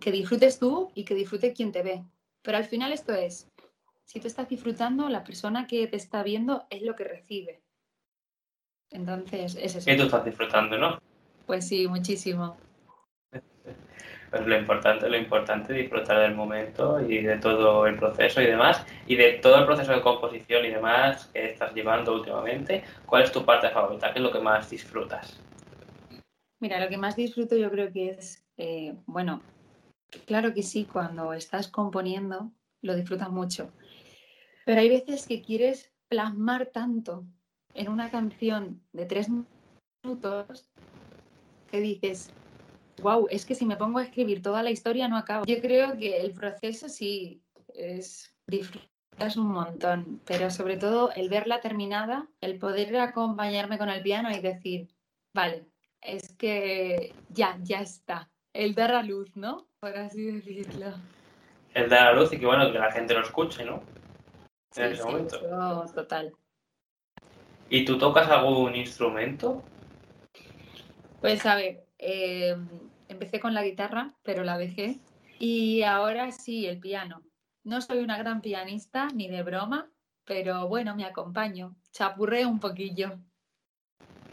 que 0.00 0.12
disfrutes 0.12 0.58
tú 0.58 0.90
y 0.94 1.04
que 1.04 1.14
disfrute 1.14 1.52
quien 1.52 1.72
te 1.72 1.82
ve. 1.82 2.04
Pero 2.42 2.56
al 2.56 2.64
final 2.64 2.92
esto 2.92 3.12
es, 3.12 3.50
si 4.04 4.20
tú 4.20 4.28
estás 4.28 4.48
disfrutando, 4.48 5.08
la 5.08 5.24
persona 5.24 5.66
que 5.66 5.86
te 5.86 5.96
está 5.96 6.22
viendo 6.22 6.66
es 6.70 6.82
lo 6.82 6.94
que 6.94 7.04
recibe. 7.04 7.62
Entonces, 8.90 9.56
es 9.60 9.74
eso. 9.74 9.90
Y 9.90 9.96
tú 9.96 10.04
estás 10.04 10.24
disfrutando, 10.24 10.78
¿no? 10.78 11.00
Pues 11.46 11.66
sí, 11.66 11.88
muchísimo. 11.88 12.56
Pues 14.34 14.48
lo 14.48 14.58
importante, 14.58 15.08
lo 15.08 15.16
importante 15.16 15.72
es 15.72 15.82
disfrutar 15.82 16.18
del 16.18 16.34
momento 16.34 17.00
y 17.00 17.22
de 17.22 17.38
todo 17.38 17.86
el 17.86 17.96
proceso 17.96 18.42
y 18.42 18.46
demás, 18.46 18.84
y 19.06 19.14
de 19.14 19.34
todo 19.34 19.58
el 19.58 19.64
proceso 19.64 19.92
de 19.92 20.00
composición 20.00 20.64
y 20.64 20.70
demás 20.70 21.26
que 21.32 21.52
estás 21.52 21.72
llevando 21.72 22.12
últimamente. 22.12 22.82
¿Cuál 23.06 23.22
es 23.22 23.30
tu 23.30 23.44
parte 23.44 23.70
favorita? 23.70 24.12
¿Qué 24.12 24.18
es 24.18 24.24
lo 24.24 24.32
que 24.32 24.40
más 24.40 24.68
disfrutas? 24.68 25.40
Mira, 26.58 26.80
lo 26.80 26.88
que 26.88 26.96
más 26.96 27.14
disfruto 27.14 27.56
yo 27.56 27.70
creo 27.70 27.92
que 27.92 28.10
es, 28.10 28.44
eh, 28.56 28.96
bueno, 29.06 29.40
claro 30.26 30.52
que 30.52 30.64
sí, 30.64 30.84
cuando 30.84 31.32
estás 31.32 31.68
componiendo 31.68 32.50
lo 32.82 32.96
disfrutas 32.96 33.30
mucho, 33.30 33.70
pero 34.66 34.80
hay 34.80 34.88
veces 34.88 35.28
que 35.28 35.42
quieres 35.42 35.92
plasmar 36.08 36.66
tanto 36.66 37.24
en 37.72 37.88
una 37.88 38.10
canción 38.10 38.82
de 38.92 39.06
tres 39.06 39.28
minutos 40.02 40.68
que 41.70 41.80
dices, 41.80 42.34
wow, 43.02 43.26
es 43.30 43.44
que 43.44 43.54
si 43.54 43.66
me 43.66 43.76
pongo 43.76 43.98
a 43.98 44.04
escribir 44.04 44.42
toda 44.42 44.62
la 44.62 44.70
historia 44.70 45.08
no 45.08 45.16
acabo. 45.16 45.44
Yo 45.46 45.60
creo 45.60 45.96
que 45.96 46.20
el 46.20 46.32
proceso 46.32 46.88
sí 46.88 47.42
es 47.74 48.34
disfrutas 48.46 49.36
un 49.36 49.48
montón, 49.48 50.20
pero 50.24 50.50
sobre 50.50 50.76
todo 50.76 51.10
el 51.14 51.28
verla 51.28 51.60
terminada, 51.60 52.28
el 52.40 52.58
poder 52.58 52.96
acompañarme 52.96 53.78
con 53.78 53.88
el 53.88 54.02
piano 54.02 54.30
y 54.30 54.40
decir, 54.40 54.88
vale, 55.32 55.66
es 56.00 56.34
que 56.34 57.14
ya, 57.28 57.58
ya 57.62 57.80
está. 57.80 58.30
El 58.52 58.74
dar 58.74 58.92
a 58.92 59.02
luz, 59.02 59.34
¿no? 59.36 59.66
Por 59.80 59.96
así 59.96 60.30
decirlo. 60.30 60.94
El 61.72 61.88
dar 61.88 62.08
a 62.08 62.12
luz 62.12 62.32
y 62.32 62.38
que 62.38 62.46
bueno, 62.46 62.70
que 62.70 62.78
la 62.78 62.92
gente 62.92 63.14
lo 63.14 63.22
escuche, 63.22 63.64
¿no? 63.64 63.82
En 64.76 64.92
ese 64.92 65.04
momento. 65.04 65.40
total. 65.94 66.32
¿Y 67.68 67.84
tú 67.84 67.98
tocas 67.98 68.28
algún 68.28 68.74
instrumento? 68.76 69.62
Pues 71.20 71.46
a 71.46 71.56
ver, 71.56 71.83
em, 72.04 72.68
empecé 73.08 73.40
con 73.40 73.54
la 73.54 73.64
guitarra, 73.64 74.14
pero 74.22 74.44
la 74.44 74.58
dejé. 74.58 74.98
Y 75.38 75.82
ahora 75.82 76.30
sí, 76.32 76.66
el 76.66 76.78
piano. 76.78 77.22
No 77.64 77.80
soy 77.80 77.98
una 77.98 78.18
gran 78.18 78.40
pianista 78.40 79.08
ni 79.14 79.28
de 79.28 79.42
broma, 79.42 79.90
pero 80.24 80.68
bueno, 80.68 80.94
me 80.94 81.04
acompaño. 81.04 81.74
Chapurré 81.92 82.46
un 82.46 82.60
poquillo. 82.60 83.18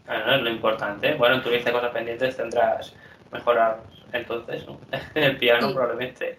Bueno, 0.06 0.34
es 0.34 0.42
lo 0.42 0.50
importante. 0.50 1.14
Bueno, 1.14 1.42
tú 1.42 1.50
dices 1.50 1.72
cosas 1.72 1.92
pendientes, 1.92 2.36
tendrás 2.36 2.94
mejorar 3.30 3.82
entonces, 4.12 4.66
¿no? 4.66 4.78
el 5.14 5.38
piano 5.38 5.72
probablemente. 5.72 6.38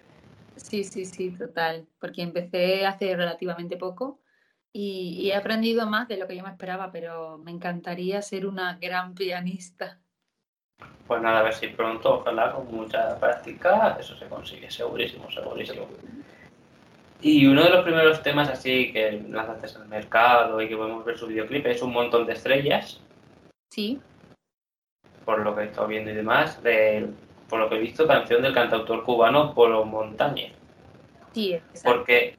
Sí, 0.56 0.84
sí, 0.84 1.04
sí, 1.04 1.30
total. 1.32 1.86
Porque 1.98 2.22
empecé 2.22 2.86
hace 2.86 3.16
relativamente 3.16 3.76
poco 3.76 4.20
y, 4.72 5.30
he 5.30 5.36
aprendido 5.36 5.86
más 5.86 6.08
de 6.08 6.16
lo 6.16 6.26
que 6.26 6.36
yo 6.36 6.42
me 6.42 6.50
esperaba, 6.50 6.90
pero 6.90 7.38
me 7.38 7.52
encantaría 7.52 8.20
ser 8.22 8.46
una 8.46 8.76
gran 8.78 9.14
pianista. 9.14 10.00
Pues 11.06 11.20
nada, 11.20 11.40
a 11.40 11.42
ver 11.42 11.54
si 11.54 11.68
pronto, 11.68 12.20
ojalá 12.20 12.52
con 12.52 12.74
mucha 12.74 13.18
práctica, 13.20 13.96
eso 14.00 14.16
se 14.16 14.26
consigue, 14.26 14.70
segurísimo, 14.70 15.30
segurísimo. 15.30 15.86
Y 17.20 17.46
uno 17.46 17.62
de 17.62 17.70
los 17.70 17.84
primeros 17.84 18.22
temas 18.22 18.48
así 18.48 18.92
que 18.92 19.22
lanzaste 19.28 19.78
al 19.78 19.88
mercado 19.88 20.60
y 20.60 20.68
que 20.68 20.76
podemos 20.76 21.04
ver 21.04 21.16
su 21.18 21.26
videoclip 21.26 21.66
es 21.66 21.82
un 21.82 21.92
montón 21.92 22.26
de 22.26 22.32
estrellas. 22.32 23.00
Sí. 23.70 24.00
Por 25.24 25.40
lo 25.40 25.54
que 25.54 25.62
he 25.62 25.64
estado 25.66 25.86
viendo 25.86 26.10
y 26.10 26.14
demás, 26.14 26.62
de, 26.62 27.08
por 27.48 27.60
lo 27.60 27.68
que 27.68 27.76
he 27.76 27.80
visto, 27.80 28.06
canción 28.06 28.42
del 28.42 28.54
cantautor 28.54 29.04
cubano 29.04 29.54
Polo 29.54 29.84
Montañez. 29.84 30.52
Sí, 31.32 31.54
exacto. 31.54 31.90
Porque 31.90 32.36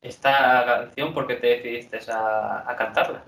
esta 0.00 0.64
canción, 0.64 1.14
¿por 1.14 1.26
qué 1.26 1.36
te 1.36 1.46
decidiste 1.48 1.98
a, 2.12 2.74
cantarla? 2.76 3.22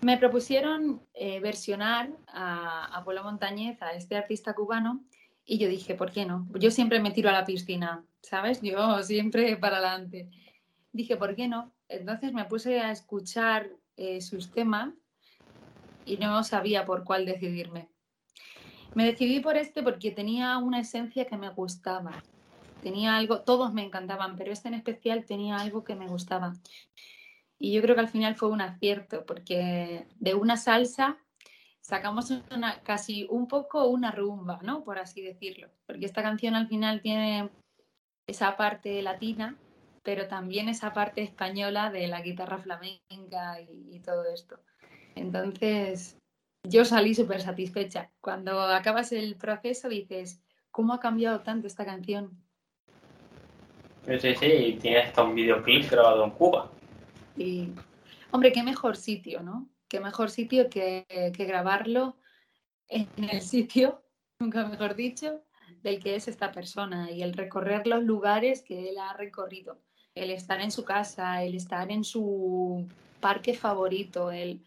Me 0.00 0.16
propusieron 0.16 1.02
eh, 1.14 1.40
versionar 1.40 2.10
a, 2.26 2.84
a 2.96 3.04
Polo 3.04 3.22
Montañez, 3.22 3.80
a 3.82 3.92
este 3.92 4.16
artista 4.16 4.54
cubano, 4.54 5.04
y 5.44 5.58
yo 5.58 5.68
dije, 5.68 5.94
¿por 5.94 6.12
qué 6.12 6.24
no? 6.24 6.46
Yo 6.54 6.70
siempre 6.70 7.00
me 7.00 7.10
tiro 7.10 7.28
a 7.28 7.32
la 7.32 7.44
piscina, 7.44 8.04
¿sabes? 8.22 8.60
Yo 8.62 9.02
siempre 9.02 9.56
para 9.56 9.78
adelante. 9.78 10.28
Dije, 10.92 11.16
¿por 11.16 11.34
qué 11.34 11.48
no? 11.48 11.72
Entonces 11.88 12.32
me 12.32 12.44
puse 12.44 12.80
a 12.80 12.92
escuchar 12.92 13.68
eh, 13.96 14.20
sus 14.20 14.52
temas 14.52 14.94
y 16.06 16.18
no 16.18 16.44
sabía 16.44 16.84
por 16.84 17.04
cuál 17.04 17.26
decidirme. 17.26 17.88
Me 18.94 19.04
decidí 19.04 19.40
por 19.40 19.56
este 19.56 19.82
porque 19.82 20.10
tenía 20.10 20.56
una 20.58 20.80
esencia 20.80 21.24
que 21.24 21.36
me 21.36 21.50
gustaba. 21.50 22.22
Tenía 22.82 23.16
algo, 23.16 23.40
todos 23.40 23.72
me 23.72 23.84
encantaban, 23.84 24.36
pero 24.36 24.52
este 24.52 24.68
en 24.68 24.74
especial 24.74 25.24
tenía 25.26 25.56
algo 25.56 25.84
que 25.84 25.96
me 25.96 26.06
gustaba. 26.06 26.54
Y 27.62 27.72
yo 27.72 27.82
creo 27.82 27.94
que 27.94 28.00
al 28.00 28.08
final 28.08 28.36
fue 28.36 28.48
un 28.48 28.62
acierto, 28.62 29.26
porque 29.26 30.06
de 30.18 30.34
una 30.34 30.56
salsa 30.56 31.18
sacamos 31.82 32.30
una, 32.50 32.80
casi 32.82 33.26
un 33.28 33.48
poco 33.48 33.86
una 33.86 34.10
rumba, 34.10 34.60
¿no? 34.62 34.82
Por 34.82 34.98
así 34.98 35.20
decirlo. 35.20 35.68
Porque 35.86 36.06
esta 36.06 36.22
canción 36.22 36.54
al 36.54 36.68
final 36.68 37.02
tiene 37.02 37.50
esa 38.26 38.56
parte 38.56 39.02
latina, 39.02 39.56
pero 40.02 40.26
también 40.26 40.70
esa 40.70 40.94
parte 40.94 41.20
española 41.20 41.90
de 41.90 42.08
la 42.08 42.22
guitarra 42.22 42.58
flamenca 42.58 43.60
y, 43.60 43.94
y 43.94 44.00
todo 44.00 44.24
esto. 44.32 44.58
Entonces, 45.14 46.16
yo 46.66 46.86
salí 46.86 47.14
súper 47.14 47.42
satisfecha. 47.42 48.10
Cuando 48.22 48.58
acabas 48.62 49.12
el 49.12 49.36
proceso 49.36 49.90
dices, 49.90 50.42
¿cómo 50.70 50.94
ha 50.94 51.00
cambiado 51.00 51.40
tanto 51.40 51.66
esta 51.66 51.84
canción? 51.84 52.30
Sí, 54.06 54.34
sí, 54.34 54.46
y 54.46 54.72
tienes 54.78 55.08
hasta 55.08 55.24
un 55.24 55.34
videoclip 55.34 55.90
grabado 55.90 56.24
en 56.24 56.30
Cuba. 56.30 56.70
Y, 57.36 57.70
hombre, 58.30 58.52
qué 58.52 58.62
mejor 58.62 58.96
sitio, 58.96 59.42
¿no? 59.42 59.68
Qué 59.88 60.00
mejor 60.00 60.30
sitio 60.30 60.68
que, 60.70 61.04
que 61.08 61.44
grabarlo 61.44 62.16
en 62.88 63.08
el 63.16 63.40
sitio, 63.40 64.02
nunca 64.38 64.66
mejor 64.66 64.94
dicho, 64.94 65.42
del 65.82 66.00
que 66.00 66.16
es 66.16 66.28
esta 66.28 66.52
persona 66.52 67.10
y 67.10 67.22
el 67.22 67.32
recorrer 67.32 67.86
los 67.86 68.02
lugares 68.02 68.62
que 68.62 68.88
él 68.90 68.98
ha 68.98 69.14
recorrido, 69.14 69.78
el 70.14 70.30
estar 70.30 70.60
en 70.60 70.70
su 70.70 70.84
casa, 70.84 71.42
el 71.42 71.54
estar 71.54 71.90
en 71.90 72.04
su 72.04 72.86
parque 73.20 73.54
favorito, 73.54 74.30
el 74.30 74.62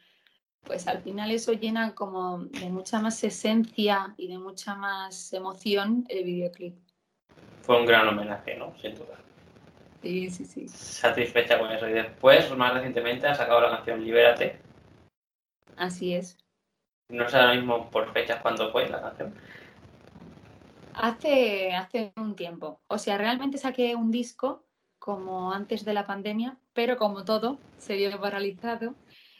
pues 0.63 0.87
al 0.87 1.01
final 1.01 1.31
eso 1.31 1.51
llena 1.51 1.93
como 1.93 2.45
de 2.45 2.69
mucha 2.69 3.01
más 3.01 3.21
esencia 3.23 4.13
y 4.17 4.29
de 4.29 4.37
mucha 4.37 4.75
más 4.75 5.33
emoción 5.33 6.05
el 6.07 6.23
videoclip. 6.23 6.77
Fue 7.61 7.79
un 7.79 7.85
gran 7.85 8.07
homenaje, 8.07 8.55
¿no? 8.55 8.73
Sin 8.81 8.95
duda. 8.95 9.19
Sí, 10.03 10.29
sí, 10.29 10.43
sí. 10.43 10.67
Satisfecha 10.67 11.57
con 11.57 11.71
eso. 11.71 11.87
Y 11.87 11.93
después, 11.93 12.53
más 12.57 12.73
recientemente, 12.73 13.25
ha 13.25 13.33
sacado 13.33 13.61
la 13.61 13.69
canción 13.69 14.03
Libérate. 14.03 14.59
Así 15.77 16.13
es. 16.13 16.37
No 17.07 17.27
sé 17.29 17.37
ahora 17.37 17.53
mismo 17.53 17.89
por 17.89 18.11
fechas 18.11 18.41
cuándo 18.41 18.69
fue 18.69 18.89
la 18.89 19.01
canción. 19.01 19.33
Hace, 20.93 21.73
hace 21.73 22.11
un 22.17 22.35
tiempo. 22.35 22.81
O 22.87 22.97
sea, 22.97 23.17
realmente 23.17 23.57
saqué 23.57 23.95
un 23.95 24.11
disco 24.11 24.65
como 24.99 25.53
antes 25.53 25.85
de 25.85 25.93
la 25.93 26.05
pandemia, 26.05 26.57
pero 26.73 26.97
como 26.97 27.23
todo, 27.23 27.57
se 27.77 27.95
vio 27.95 28.19
paralizado 28.19 28.95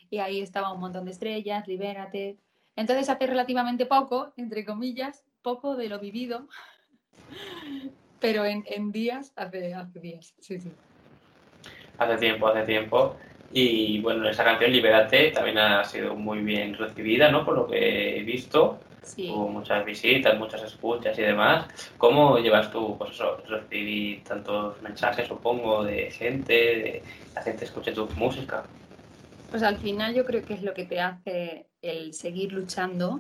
y 0.10 0.20
ahí 0.20 0.40
estaba 0.40 0.72
un 0.72 0.80
montón 0.80 1.04
de 1.04 1.12
estrellas, 1.12 1.68
libérate. 1.68 2.38
Entonces 2.78 3.10
hace 3.10 3.28
relativamente 3.28 3.86
poco, 3.86 4.34
entre 4.38 4.66
comillas, 4.66 5.26
poco 5.42 5.76
de 5.76 5.90
lo 5.90 6.00
vivido, 6.00 6.48
pero 8.24 8.46
en, 8.46 8.94
días, 8.94 9.34
hace, 9.36 9.74
hace 9.74 10.00
días, 10.00 10.34
sí, 10.40 10.58
sí. 10.58 10.72
Hace 11.98 12.16
tiempo, 12.16 12.48
hace 12.48 12.64
tiempo. 12.64 13.18
Y 13.52 14.00
bueno, 14.00 14.30
esa 14.30 14.46
canción, 14.46 14.72
Libérate, 14.72 15.32
también 15.32 15.58
ha 15.58 15.84
sido 15.84 16.16
muy 16.16 16.40
bien 16.40 16.74
recibida, 16.74 17.30
¿no? 17.30 17.44
Por 17.44 17.56
lo 17.58 17.68
que 17.68 18.18
he 18.18 18.24
visto. 18.24 18.80
Sí. 19.02 19.30
Hubo 19.30 19.50
muchas 19.50 19.84
visitas, 19.84 20.40
muchas 20.40 20.64
escuchas 20.64 21.20
y 21.20 21.22
demás. 21.22 21.66
¿Cómo 21.98 22.38
llevas 22.38 22.72
tú, 22.72 22.98
pues 22.98 23.12
eso, 23.12 23.44
recibir 23.46 24.24
tantos 24.24 24.82
mensajes, 24.82 25.28
supongo, 25.28 25.84
de 25.84 26.10
gente, 26.10 26.54
de 26.54 27.04
la 27.36 27.42
gente 27.42 27.66
escuche 27.66 27.92
tu 27.92 28.08
música? 28.16 28.64
Pues 29.52 29.64
al 29.64 29.80
final 29.80 30.16
yo 30.16 30.24
creo 30.24 30.46
que 30.46 30.54
es 30.54 30.64
lo 30.64 30.74
que 30.74 30.86
te 30.86 31.02
hace 31.02 31.68
el 31.82 32.14
seguir 32.14 32.54
luchando 32.54 33.20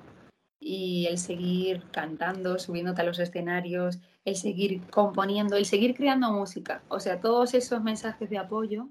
y 0.61 1.07
el 1.07 1.17
seguir 1.17 1.83
cantando, 1.91 2.57
subiéndote 2.57 3.01
a 3.01 3.05
los 3.05 3.19
escenarios, 3.19 3.99
el 4.25 4.35
seguir 4.35 4.81
componiendo, 4.89 5.55
el 5.55 5.65
seguir 5.65 5.95
creando 5.95 6.31
música. 6.31 6.81
O 6.87 6.99
sea, 6.99 7.19
todos 7.19 7.53
esos 7.53 7.83
mensajes 7.83 8.29
de 8.29 8.37
apoyo 8.37 8.89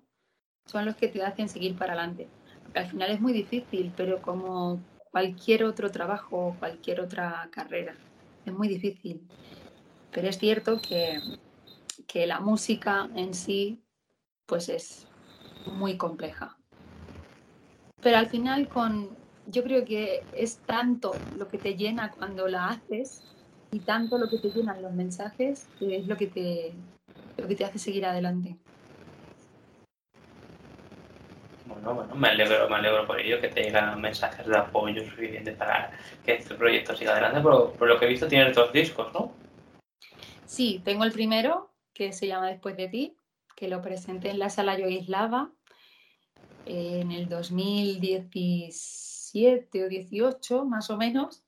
son 0.67 0.85
los 0.85 0.97
que 0.97 1.09
te 1.09 1.23
hacen 1.23 1.49
seguir 1.49 1.77
para 1.77 1.95
adelante. 1.95 2.29
Porque 2.63 2.79
al 2.79 2.87
final 2.87 3.11
es 3.11 3.21
muy 3.21 3.33
difícil, 3.33 3.93
pero 3.97 4.21
como 4.21 4.81
cualquier 5.11 5.65
otro 5.65 5.91
trabajo 5.91 6.49
o 6.49 6.55
cualquier 6.59 7.01
otra 7.01 7.49
carrera, 7.51 7.95
es 8.45 8.53
muy 8.53 8.69
difícil. 8.69 9.23
Pero 10.11 10.29
es 10.29 10.39
cierto 10.39 10.81
que, 10.81 11.19
que 12.07 12.27
la 12.27 12.41
música 12.41 13.09
en 13.15 13.35
sí, 13.35 13.83
pues 14.47 14.69
es 14.69 15.07
muy 15.67 15.97
compleja. 15.97 16.57
Pero 18.03 18.19
al 18.19 18.27
final 18.27 18.69
con, 18.69 19.17
yo 19.47 19.63
creo 19.63 19.85
que 19.85 20.25
es 20.35 20.59
tanto 20.59 21.13
lo 21.39 21.49
que 21.49 21.59
te 21.59 21.77
llena 21.77 22.11
cuando 22.11 22.49
la 22.49 22.69
haces 22.69 23.23
y 23.73 23.81
tanto 23.81 24.19
lo 24.19 24.29
que 24.29 24.39
te 24.39 24.51
llenan 24.51 24.83
los 24.83 24.93
mensajes 24.93 25.67
que 25.79 25.97
es 25.97 26.07
lo 26.07 26.17
que 26.17 26.27
te, 26.27 26.73
lo 27.39 27.49
que 27.49 27.57
te 27.57 27.65
hace 27.65 27.79
seguir 27.79 28.05
adelante. 28.05 28.57
Bueno, 31.67 31.95
bueno, 31.95 32.15
me 32.15 32.29
alegro, 32.29 32.69
me 32.69 32.77
alegro 32.77 33.07
por 33.07 33.19
ello 33.19 33.41
que 33.41 33.49
te 33.49 33.63
llegan 33.63 33.99
mensajes 34.01 34.47
de 34.47 34.57
apoyo 34.57 35.03
suficientes 35.03 35.57
para 35.57 35.91
que 36.25 36.35
este 36.35 36.55
proyecto 36.55 36.95
siga 36.95 37.13
adelante. 37.13 37.41
Por, 37.41 37.73
por 37.73 37.89
lo 37.89 37.99
que 37.99 38.05
he 38.05 38.09
visto 38.09 38.29
tienes 38.29 38.55
dos 38.55 38.73
discos, 38.73 39.13
¿no? 39.15 39.33
Sí, 40.45 40.83
tengo 40.85 41.05
el 41.05 41.13
primero 41.13 41.73
que 41.95 42.13
se 42.13 42.27
llama 42.27 42.49
Después 42.49 42.77
de 42.77 42.89
ti, 42.89 43.17
que 43.57 43.69
lo 43.69 43.81
presenté 43.81 44.31
en 44.31 44.39
la 44.39 44.51
sala 44.51 44.79
Yogislava 44.79 45.51
en 46.67 47.11
el 47.11 47.29
2017 47.29 49.13
17 49.33 49.85
o 49.85 49.89
18, 49.89 50.65
más 50.65 50.91
o 50.91 50.97
menos. 50.97 51.43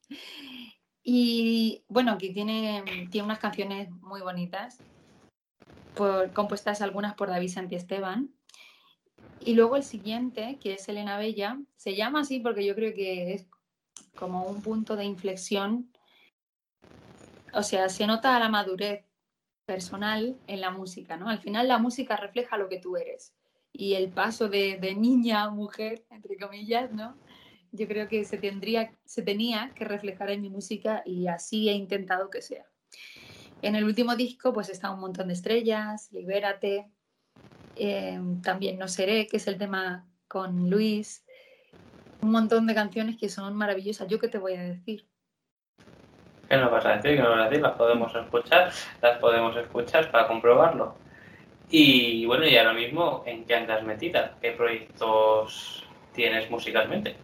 Y 1.07 1.85
bueno, 1.87 2.13
aquí 2.13 2.33
tiene, 2.33 2.83
tiene 3.11 3.27
unas 3.27 3.39
canciones 3.39 3.91
muy 4.01 4.23
bonitas, 4.23 4.79
compuestas 6.33 6.81
algunas 6.81 7.15
por 7.15 7.29
David 7.29 7.51
Santiesteban. 7.51 8.31
Y 9.41 9.55
luego 9.55 9.77
el 9.77 9.83
siguiente, 9.83 10.59
que 10.63 10.73
es 10.73 10.89
Elena 10.89 11.19
Bella, 11.19 11.61
se 11.77 11.95
llama 11.95 12.21
así 12.21 12.41
porque 12.41 12.65
yo 12.65 12.75
creo 12.75 12.95
que 12.95 13.35
es 13.35 13.47
como 14.17 14.45
un 14.45 14.63
punto 14.63 14.97
de 14.97 15.05
inflexión. 15.05 15.93
O 17.53 17.63
sea, 17.63 17.91
se 17.91 18.07
nota 18.07 18.39
la 18.39 18.49
madurez 18.49 19.05
personal 19.67 20.39
en 20.47 20.63
la 20.63 20.71
música, 20.71 21.19
¿no? 21.19 21.29
Al 21.29 21.39
final 21.39 21.69
la 21.69 21.79
música 21.79 22.17
refleja 22.17 22.57
lo 22.57 22.71
que 22.71 22.81
tú 22.81 22.97
eres. 22.97 23.35
Y 23.75 23.95
el 23.95 24.09
paso 24.09 24.49
de, 24.49 24.79
de 24.79 24.95
niña 24.95 25.43
a 25.43 25.51
mujer, 25.51 26.07
entre 26.09 26.39
comillas, 26.39 26.91
¿no? 26.93 27.15
Yo 27.75 27.89
creo 27.89 28.07
que 28.07 28.25
se, 28.25 28.39
tendría, 28.39 28.93
se 29.05 29.23
tenía 29.23 29.73
que 29.75 29.85
reflejar 29.85 30.31
en 30.31 30.43
mi 30.43 30.49
música 30.49 31.03
y 31.05 31.27
así 31.27 31.69
he 31.69 31.73
intentado 31.73 32.31
que 32.31 32.41
sea. 32.41 32.65
En 33.63 33.75
el 33.75 33.83
último 33.83 34.15
disco 34.15 34.53
pues 34.53 34.69
está 34.69 34.93
un 34.93 35.01
montón 35.01 35.27
de 35.27 35.35
estrellas, 35.35 36.09
Libérate, 36.13 36.89
eh, 37.75 38.21
también 38.45 38.79
No 38.79 38.87
Seré, 38.87 39.27
que 39.27 39.39
es 39.39 39.49
el 39.49 39.59
tema 39.59 40.07
con 40.29 40.71
Luis, 40.71 41.25
un 42.21 42.31
montón 42.31 42.69
de 42.69 42.75
canciones 42.77 43.17
que 43.17 43.29
son 43.29 43.57
maravillosas. 43.57 44.07
¿Yo 44.07 44.21
qué 44.21 44.29
te 44.29 44.39
voy 44.39 44.55
a 44.55 44.63
decir? 44.63 45.09
¿Qué 46.49 46.57
nos 46.57 46.71
vas 46.71 46.87
a 46.87 46.97
decir? 46.97 47.17
¿Qué 47.17 47.23
nos 47.23 47.31
vas 47.31 47.41
a 47.41 47.45
decir? 47.49 47.61
Las 47.61 47.73
podemos 47.73 48.15
escuchar, 48.15 48.71
las 49.03 49.19
podemos 49.19 49.57
escuchar 49.57 50.13
para 50.13 50.29
comprobarlo. 50.29 50.95
Y 51.71 52.25
bueno, 52.27 52.47
y 52.47 52.57
ahora 52.57 52.73
mismo, 52.73 53.25
¿en 53.27 53.45
qué 53.45 53.57
andas 53.57 53.83
metida? 53.83 54.37
¿Qué 54.41 54.53
proyectos 54.53 55.83
tienes 56.13 56.49
musicalmente? 56.49 57.17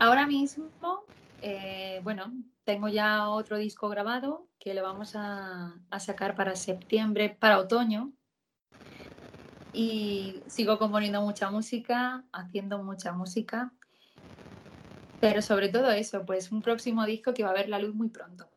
Ahora 0.00 0.26
mismo, 0.26 1.04
eh, 1.42 2.00
bueno, 2.02 2.32
tengo 2.64 2.88
ya 2.88 3.28
otro 3.28 3.58
disco 3.58 3.90
grabado 3.90 4.46
que 4.58 4.72
lo 4.72 4.82
vamos 4.82 5.14
a, 5.14 5.74
a 5.90 6.00
sacar 6.00 6.34
para 6.34 6.56
septiembre, 6.56 7.36
para 7.38 7.58
otoño, 7.58 8.10
y 9.74 10.42
sigo 10.46 10.78
componiendo 10.78 11.20
mucha 11.20 11.50
música, 11.50 12.24
haciendo 12.32 12.82
mucha 12.82 13.12
música, 13.12 13.72
pero 15.20 15.42
sobre 15.42 15.68
todo 15.68 15.90
eso, 15.90 16.24
pues 16.24 16.50
un 16.50 16.62
próximo 16.62 17.04
disco 17.04 17.34
que 17.34 17.44
va 17.44 17.50
a 17.50 17.54
ver 17.54 17.68
la 17.68 17.78
luz 17.78 17.94
muy 17.94 18.08
pronto. 18.08 18.48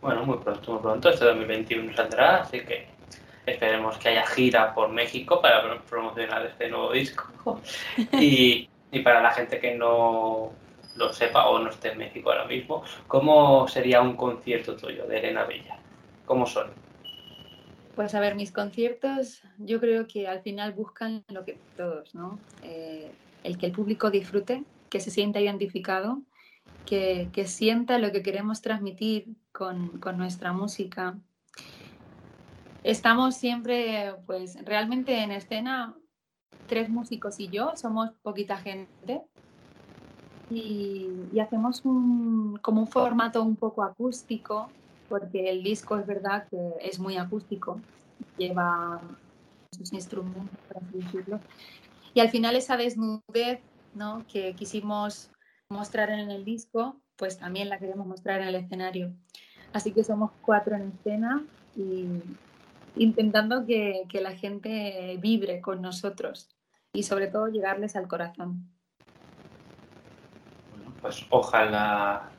Bueno, 0.00 0.24
muy 0.24 0.38
pronto, 0.38 0.74
muy 0.74 0.80
pronto, 0.80 1.10
este 1.10 1.24
2021 1.24 1.92
saldrá, 1.96 2.42
así 2.42 2.60
que 2.60 2.86
esperemos 3.46 3.98
que 3.98 4.10
haya 4.10 4.24
gira 4.28 4.72
por 4.74 4.90
México 4.90 5.40
para 5.42 5.82
promocionar 5.82 6.46
este 6.46 6.68
nuevo 6.68 6.92
disco. 6.92 7.60
y, 8.12 8.69
y 8.92 9.00
para 9.00 9.20
la 9.20 9.32
gente 9.32 9.60
que 9.60 9.74
no 9.74 10.52
lo 10.96 11.12
sepa 11.12 11.48
o 11.48 11.58
no 11.58 11.70
esté 11.70 11.92
en 11.92 11.98
México 11.98 12.30
ahora 12.30 12.46
mismo, 12.46 12.82
¿cómo 13.06 13.68
sería 13.68 14.00
un 14.02 14.16
concierto 14.16 14.76
tuyo 14.76 15.06
de 15.06 15.18
Elena 15.18 15.44
Bella? 15.44 15.78
¿Cómo 16.26 16.46
son? 16.46 16.70
Pues 17.94 18.14
a 18.14 18.20
ver, 18.20 18.34
mis 18.34 18.52
conciertos 18.52 19.42
yo 19.58 19.80
creo 19.80 20.06
que 20.06 20.28
al 20.28 20.42
final 20.42 20.72
buscan 20.72 21.24
lo 21.28 21.44
que 21.44 21.58
todos, 21.76 22.14
¿no? 22.14 22.38
Eh, 22.62 23.10
el 23.44 23.58
que 23.58 23.66
el 23.66 23.72
público 23.72 24.10
disfrute, 24.10 24.64
que 24.88 25.00
se 25.00 25.10
sienta 25.10 25.40
identificado, 25.40 26.20
que, 26.86 27.28
que 27.32 27.46
sienta 27.46 27.98
lo 27.98 28.12
que 28.12 28.22
queremos 28.22 28.62
transmitir 28.62 29.26
con, 29.52 29.98
con, 30.00 30.18
nuestra 30.18 30.52
música. 30.52 31.16
Estamos 32.82 33.36
siempre, 33.36 34.14
pues 34.26 34.56
realmente 34.64 35.18
en 35.18 35.32
escena, 35.32 35.94
tres 36.66 36.88
músicos 36.88 37.40
y 37.40 37.48
yo, 37.48 37.72
somos 37.76 38.10
poquita 38.22 38.56
gente. 38.56 39.22
Y, 40.50 41.38
hacemos 41.40 41.80
como 41.80 42.80
un 42.80 42.88
formato 42.88 43.42
un 43.42 43.56
poco 43.56 43.82
acústico, 43.82 44.68
porque 45.08 45.50
el 45.50 45.62
disco 45.62 45.96
es 45.96 46.06
verdad 46.06 46.46
que 46.48 46.58
es 46.80 46.98
muy 46.98 47.16
acústico, 47.16 47.80
lleva 48.36 49.00
sus 49.76 49.92
instrumentos, 49.92 50.58
para 50.68 50.86
decirlo. 50.92 51.40
Y 52.14 52.20
al 52.20 52.30
final 52.30 52.56
esa 52.56 52.76
desnudez 52.76 53.60
¿no? 53.94 54.24
que 54.32 54.54
quisimos 54.54 55.30
mostrar 55.68 56.10
en 56.10 56.30
el 56.30 56.44
disco, 56.44 56.96
pues 57.16 57.38
también 57.38 57.68
la 57.68 57.78
queremos 57.78 58.06
mostrar 58.06 58.40
en 58.40 58.48
el 58.48 58.54
escenario. 58.56 59.12
Así 59.72 59.92
que 59.92 60.02
somos 60.02 60.32
cuatro 60.42 60.74
en 60.74 60.92
escena 60.98 61.44
y 61.76 62.06
intentando 62.96 63.66
que, 63.66 64.04
que 64.08 64.20
la 64.20 64.32
gente 64.32 65.16
vibre 65.20 65.60
con 65.60 65.82
nosotros 65.82 66.48
y 66.92 67.02
sobre 67.02 67.28
todo 67.28 67.48
llegarles 67.48 67.96
al 67.96 68.08
corazón. 68.08 68.68
Bueno, 70.70 70.92
pues 71.00 71.24
ojalá 71.30 72.30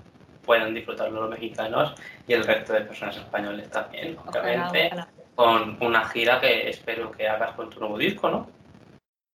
puedan 0.45 0.73
disfrutarlo 0.73 1.21
los 1.21 1.29
mexicanos 1.29 1.93
y 2.27 2.33
el 2.33 2.43
resto 2.43 2.73
de 2.73 2.81
personas 2.81 3.17
españoles 3.17 3.69
también, 3.69 4.17
obviamente, 4.17 4.87
ojalá, 4.87 4.87
ojalá. 4.87 5.07
con 5.35 5.77
una 5.81 6.07
gira 6.09 6.41
que 6.41 6.69
espero 6.69 7.11
que 7.11 7.27
hagas 7.27 7.55
con 7.55 7.69
tu 7.69 7.79
nuevo 7.79 7.97
disco, 7.97 8.29
¿no? 8.29 8.49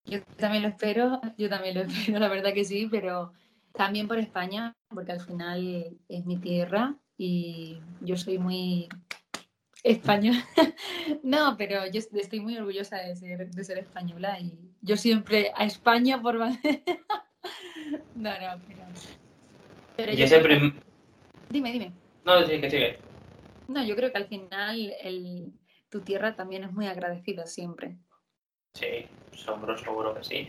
Yo 0.05 0.23
también 0.37 0.63
lo 0.63 0.69
espero, 0.69 1.21
yo 1.37 1.49
también 1.49 1.75
lo 1.75 1.81
espero, 1.87 2.19
la 2.19 2.29
verdad 2.29 2.53
que 2.53 2.65
sí, 2.65 2.89
pero 2.91 3.33
también 3.73 4.09
por 4.09 4.19
España, 4.19 4.75
porque 4.89 5.13
al 5.13 5.21
final 5.21 5.99
es 6.09 6.25
mi 6.27 6.37
tierra 6.39 6.95
y 7.17 7.81
yo 8.01 8.17
soy 8.17 8.39
muy 8.39 8.89
española. 9.87 10.45
no, 11.23 11.57
pero 11.57 11.87
yo 11.87 12.01
estoy 12.15 12.41
muy 12.41 12.57
orgullosa 12.57 12.97
de 12.99 13.17
ser, 13.17 13.51
de 13.51 13.65
ser 13.65 13.79
española 13.79 14.39
y 14.41 14.53
yo 14.83 14.97
siempre 14.97 15.53
a 15.55 15.65
España 15.65 16.21
por... 16.21 16.37
no, 16.39 16.51
no, 18.15 18.61
pero... 18.67 20.13
pero 20.17 20.43
prim... 20.43 20.75
Dime, 21.49 21.73
dime. 21.73 21.93
No, 22.25 22.45
sí, 22.45 22.61
que 22.61 22.71
sigue. 22.71 22.99
No, 23.69 23.85
yo 23.85 23.95
creo 23.97 24.11
que 24.11 24.19
al 24.19 24.27
final 24.27 24.93
el, 25.01 25.53
tu 25.89 26.01
tierra 26.01 26.35
también 26.35 26.65
es 26.65 26.73
muy 26.73 26.87
agradecida 26.87 27.47
siempre. 27.47 27.97
Sí, 28.75 29.07
seguro, 29.33 29.79
seguro 29.79 30.15
que 30.15 30.25
sí, 30.25 30.49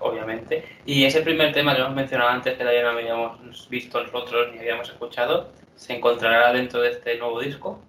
obviamente. 0.00 0.64
Y 0.86 1.04
ese 1.04 1.20
primer 1.20 1.52
tema 1.52 1.74
que 1.74 1.82
hemos 1.82 1.94
mencionado 1.94 2.30
antes, 2.30 2.54
que 2.54 2.58
todavía 2.58 2.82
no 2.82 2.90
habíamos 2.90 3.68
visto 3.68 4.02
nosotros 4.02 4.52
ni 4.52 4.58
habíamos 4.58 4.88
escuchado, 4.88 5.52
¿se 5.76 5.94
encontrará 5.96 6.52
dentro 6.52 6.80
de 6.80 6.90
este 6.90 7.18
nuevo 7.18 7.40
disco? 7.40 7.80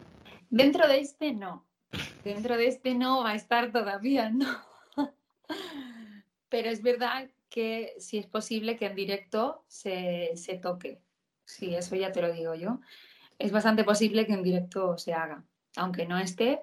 Dentro 0.55 0.87
de 0.87 0.99
este 0.99 1.33
no. 1.33 1.65
Dentro 2.23 2.55
de 2.55 2.67
este 2.67 2.95
no 2.95 3.25
va 3.25 3.31
a 3.31 3.35
estar 3.35 3.73
todavía, 3.73 4.29
no. 4.29 4.47
Pero 6.49 6.69
es 6.69 6.81
verdad 6.81 7.29
que 7.49 7.93
si 7.99 8.19
es 8.19 8.25
posible 8.25 8.77
que 8.77 8.85
en 8.85 8.95
directo 8.95 9.65
se, 9.67 10.31
se 10.37 10.55
toque. 10.57 11.01
Sí, 11.43 11.75
eso 11.75 11.97
ya 11.97 12.13
te 12.13 12.21
lo 12.21 12.31
digo 12.31 12.55
yo. 12.55 12.79
Es 13.37 13.51
bastante 13.51 13.83
posible 13.83 14.25
que 14.25 14.31
en 14.31 14.43
directo 14.43 14.97
se 14.97 15.13
haga, 15.13 15.43
aunque 15.75 16.05
no 16.05 16.17
esté, 16.17 16.61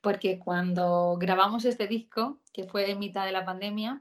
porque 0.00 0.38
cuando 0.38 1.18
grabamos 1.18 1.66
este 1.66 1.86
disco, 1.86 2.40
que 2.50 2.64
fue 2.64 2.90
en 2.90 2.98
mitad 2.98 3.26
de 3.26 3.32
la 3.32 3.44
pandemia, 3.44 4.00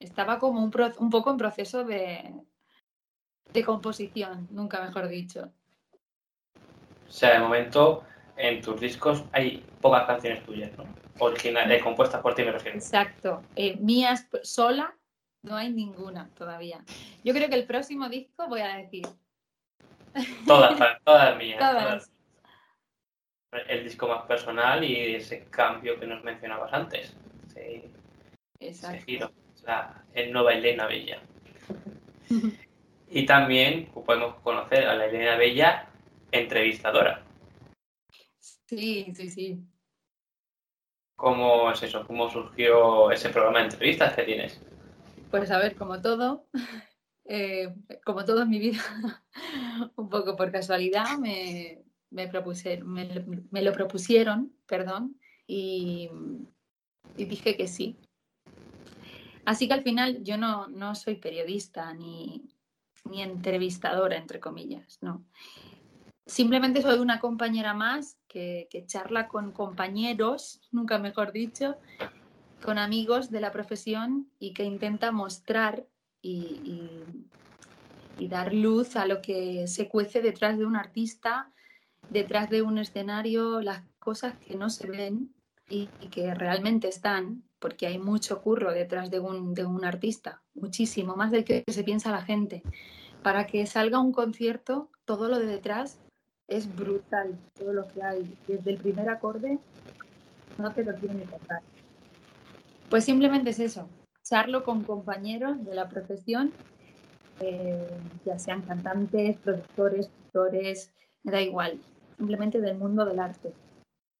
estaba 0.00 0.38
como 0.38 0.64
un, 0.64 0.70
pro, 0.70 0.90
un 1.00 1.10
poco 1.10 1.30
en 1.30 1.36
proceso 1.36 1.84
de, 1.84 2.32
de, 3.52 3.62
composición, 3.62 4.48
nunca 4.50 4.80
mejor 4.80 5.08
dicho. 5.08 5.52
O 7.06 7.12
sea, 7.12 7.34
de 7.34 7.40
momento 7.40 8.04
en 8.36 8.60
tus 8.60 8.80
discos 8.80 9.24
hay 9.32 9.64
pocas 9.80 10.06
canciones 10.06 10.42
tuyas, 10.44 10.70
¿no? 10.76 10.84
Originales, 11.18 11.82
compuestas 11.82 12.20
por 12.20 12.34
ti, 12.34 12.42
me 12.42 12.52
refiero. 12.52 12.76
Exacto. 12.76 13.42
Eh, 13.54 13.76
mías 13.80 14.28
sola 14.42 14.94
no 15.42 15.56
hay 15.56 15.70
ninguna 15.72 16.30
todavía. 16.34 16.82
Yo 17.22 17.32
creo 17.34 17.48
que 17.48 17.54
el 17.54 17.66
próximo 17.66 18.08
disco 18.08 18.48
voy 18.48 18.60
a 18.60 18.76
decir. 18.76 19.06
Todas, 20.46 20.78
todas 21.04 21.36
mías. 21.36 21.58
Todas. 21.58 21.84
todas 21.84 22.14
el 23.68 23.84
disco 23.84 24.08
más 24.08 24.22
personal 24.26 24.82
y 24.84 25.14
ese 25.14 25.44
cambio 25.50 25.98
que 25.98 26.06
nos 26.06 26.22
mencionabas 26.24 26.72
antes. 26.72 27.14
Ese, 27.46 27.88
ese 28.58 29.00
giro. 29.02 29.30
La, 29.64 30.04
el 30.12 30.32
nueva 30.32 30.52
Elena 30.52 30.86
Bella. 30.86 31.20
y 33.10 33.26
también 33.26 33.86
podemos 34.04 34.34
conocer 34.36 34.86
a 34.86 34.94
la 34.94 35.06
Elena 35.06 35.36
Bella 35.36 35.86
entrevistadora. 36.32 37.22
Sí, 38.76 39.12
sí, 39.14 39.30
sí. 39.30 39.64
¿Cómo 41.16 41.70
es 41.70 41.82
eso? 41.82 42.04
¿Cómo 42.06 42.28
surgió 42.28 43.10
ese 43.12 43.28
programa 43.28 43.60
de 43.60 43.66
entrevistas 43.66 44.14
que 44.14 44.24
tienes? 44.24 44.60
Pues 45.30 45.50
a 45.50 45.58
ver, 45.58 45.76
como 45.76 46.00
todo, 46.00 46.48
eh, 47.24 47.72
como 48.04 48.24
todo 48.24 48.42
en 48.42 48.50
mi 48.50 48.58
vida, 48.58 48.82
un 49.96 50.08
poco 50.08 50.34
por 50.36 50.50
casualidad, 50.50 51.18
me, 51.18 51.84
me, 52.10 52.26
propusieron, 52.26 52.92
me, 52.92 53.24
me 53.50 53.62
lo 53.62 53.72
propusieron, 53.72 54.52
perdón, 54.66 55.20
y, 55.46 56.10
y, 57.16 57.24
dije 57.26 57.56
que 57.56 57.68
sí. 57.68 57.96
Así 59.44 59.68
que 59.68 59.74
al 59.74 59.82
final 59.82 60.24
yo 60.24 60.36
no, 60.36 60.66
no 60.68 60.94
soy 60.94 61.16
periodista 61.16 61.92
ni, 61.94 62.50
ni 63.04 63.22
entrevistadora, 63.22 64.16
entre 64.16 64.40
comillas, 64.40 64.98
no. 65.00 65.24
Simplemente 66.26 66.82
soy 66.82 66.98
una 66.98 67.20
compañera 67.20 67.74
más 67.74 68.18
que, 68.34 68.84
charla 68.86 69.28
con 69.28 69.52
compañeros, 69.52 70.60
nunca 70.72 70.98
mejor 70.98 71.32
dicho, 71.32 71.76
con 72.62 72.78
amigos 72.78 73.30
de 73.30 73.40
la 73.40 73.52
profesión 73.52 74.28
y 74.38 74.52
que 74.52 74.64
intenta 74.64 75.12
mostrar 75.12 75.86
y, 76.20 77.04
y 78.18 78.28
dar 78.28 78.52
luz 78.54 78.96
a 78.96 79.06
lo 79.06 79.20
que 79.20 79.66
se 79.66 79.88
cuece 79.88 80.22
detrás 80.22 80.58
de 80.58 80.64
un 80.64 80.76
artista, 80.76 81.52
detrás 82.10 82.50
de 82.50 82.62
un 82.62 82.78
escenario, 82.78 83.60
las 83.60 83.82
cosas 83.98 84.34
que 84.38 84.56
no 84.56 84.70
se 84.70 84.88
ven 84.88 85.34
y, 85.68 85.86
que 86.10 86.34
realmente 86.34 86.88
están, 86.88 87.42
porque 87.58 87.86
hay 87.86 87.98
mucho 87.98 88.42
curro 88.42 88.72
detrás 88.72 89.10
de 89.10 89.20
un, 89.20 89.54
de 89.54 89.64
un 89.64 89.84
artista, 89.84 90.42
muchísimo, 90.54 91.16
más 91.16 91.30
del 91.30 91.44
que 91.44 91.64
se 91.66 91.84
piensa 91.84 92.10
la 92.10 92.22
gente. 92.22 92.62
Para 93.22 93.46
que 93.46 93.66
salga 93.66 93.98
un 93.98 94.12
concierto, 94.12 94.90
todo 95.04 95.28
lo 95.28 95.38
de 95.38 95.46
detrás 95.46 95.98
es 96.48 96.74
brutal, 96.74 97.38
todo 97.58 97.72
lo 97.72 97.88
que 97.88 98.02
hay, 98.02 98.36
desde 98.46 98.70
el 98.70 98.78
primer 98.78 99.08
acorde, 99.08 99.58
no 100.58 100.72
te 100.72 100.84
lo 100.84 100.94
quieren 100.94 101.18
ni 101.18 101.24
contar. 101.24 101.62
Pues 102.90 103.04
simplemente 103.04 103.50
es 103.50 103.60
eso, 103.60 103.88
charlo 104.22 104.64
con 104.64 104.84
compañeros 104.84 105.64
de 105.64 105.74
la 105.74 105.88
profesión 105.88 106.52
eh, 107.40 107.88
ya 108.24 108.38
sean 108.38 108.62
cantantes, 108.62 109.36
productores, 109.38 110.08
actores, 110.26 110.90
me 111.24 111.32
da 111.32 111.40
igual, 111.40 111.80
simplemente 112.16 112.60
del 112.60 112.78
mundo 112.78 113.04
del 113.04 113.18
arte. 113.18 113.52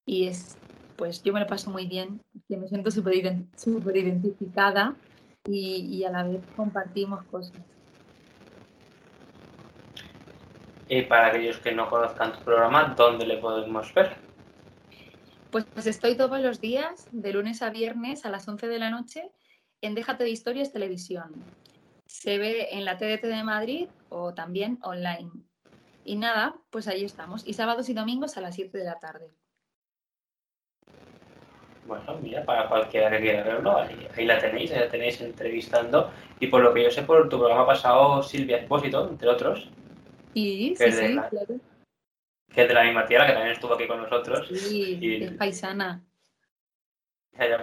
Y 0.05 0.27
es, 0.27 0.57
pues 0.97 1.23
yo 1.23 1.33
me 1.33 1.39
lo 1.39 1.47
paso 1.47 1.71
muy 1.71 1.87
bien, 1.87 2.21
que 2.47 2.57
me 2.57 2.67
siento 2.67 2.91
súper 2.91 3.15
identificada 3.15 4.95
y, 5.45 6.03
a 6.03 6.11
la 6.11 6.23
vez 6.23 6.41
compartimos 6.55 7.23
cosas. 7.25 7.61
Y 10.87 11.01
para 11.03 11.27
aquellos 11.27 11.57
que 11.57 11.71
no 11.71 11.89
conozcan 11.89 12.33
tu 12.33 12.39
programa, 12.41 12.93
¿dónde 12.95 13.25
le 13.25 13.37
podemos 13.37 13.93
ver? 13.93 14.15
Pues, 15.51 15.65
pues 15.73 15.87
estoy 15.87 16.15
todos 16.15 16.39
los 16.39 16.61
días, 16.61 17.07
de 17.11 17.33
lunes 17.33 17.61
a 17.61 17.69
viernes 17.69 18.25
a 18.25 18.29
las 18.29 18.47
11 18.47 18.67
de 18.67 18.79
la 18.79 18.89
noche, 18.89 19.31
en 19.81 19.95
Déjate 19.95 20.23
de 20.23 20.29
Historias 20.29 20.71
Televisión 20.71 21.43
se 22.07 22.37
ve 22.37 22.69
en 22.71 22.85
la 22.85 22.97
TDT 22.97 23.23
de 23.23 23.43
Madrid 23.43 23.89
o 24.09 24.33
también 24.33 24.79
online. 24.83 25.31
Y 26.03 26.15
nada, 26.15 26.55
pues 26.69 26.87
ahí 26.87 27.03
estamos. 27.03 27.47
Y 27.47 27.53
sábados 27.53 27.89
y 27.89 27.93
domingos 27.93 28.37
a 28.37 28.41
las 28.41 28.55
7 28.55 28.77
de 28.77 28.83
la 28.83 28.99
tarde. 28.99 29.31
Bueno, 31.85 32.17
mira, 32.21 32.43
para 32.43 32.67
cualquiera 32.67 33.11
que 33.11 33.19
quiera 33.19 33.43
verlo, 33.43 33.77
ahí, 33.77 34.25
la 34.25 34.39
tenéis, 34.39 34.71
ahí 34.71 34.79
la 34.79 34.89
tenéis 34.89 35.21
entrevistando. 35.21 36.11
Y 36.39 36.47
por 36.47 36.61
lo 36.61 36.73
que 36.73 36.83
yo 36.83 36.91
sé, 36.91 37.03
por 37.03 37.27
tu 37.29 37.37
programa 37.37 37.65
pasado, 37.65 38.23
Silvia 38.23 38.57
Espósito, 38.57 39.07
entre 39.07 39.29
otros. 39.29 39.69
Sí, 40.35 40.75
sí, 40.77 40.91
sí, 40.91 41.13
claro. 41.29 41.59
Que 42.53 42.61
es 42.61 42.67
de 42.67 42.73
la 42.73 42.83
misma 42.83 43.05
tierra, 43.05 43.25
que 43.25 43.31
también 43.31 43.53
estuvo 43.53 43.73
aquí 43.73 43.87
con 43.87 44.01
nosotros. 44.01 44.47
Sí, 44.49 44.97
y... 45.01 45.23
es 45.23 45.31
paisana. 45.31 46.03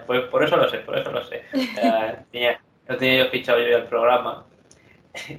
pues 0.06 0.22
por 0.30 0.42
eso 0.42 0.56
lo 0.56 0.66
sé, 0.70 0.78
por 0.78 0.96
eso 0.96 1.12
lo 1.12 1.22
sé. 1.22 1.42
no 2.88 2.96
tenía 2.96 3.24
yo 3.24 3.30
fichado 3.30 3.58
yo 3.58 3.76
el 3.76 3.84
programa. 3.84 4.46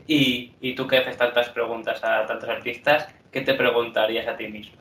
Y, 0.05 0.53
y, 0.61 0.75
tú 0.75 0.85
que 0.85 0.97
haces 0.97 1.17
tantas 1.17 1.49
preguntas 1.49 2.03
a 2.03 2.27
tantos 2.27 2.47
artistas, 2.47 3.07
¿qué 3.31 3.41
te 3.41 3.55
preguntarías 3.55 4.27
a 4.27 4.37
ti 4.37 4.47
mismo? 4.47 4.79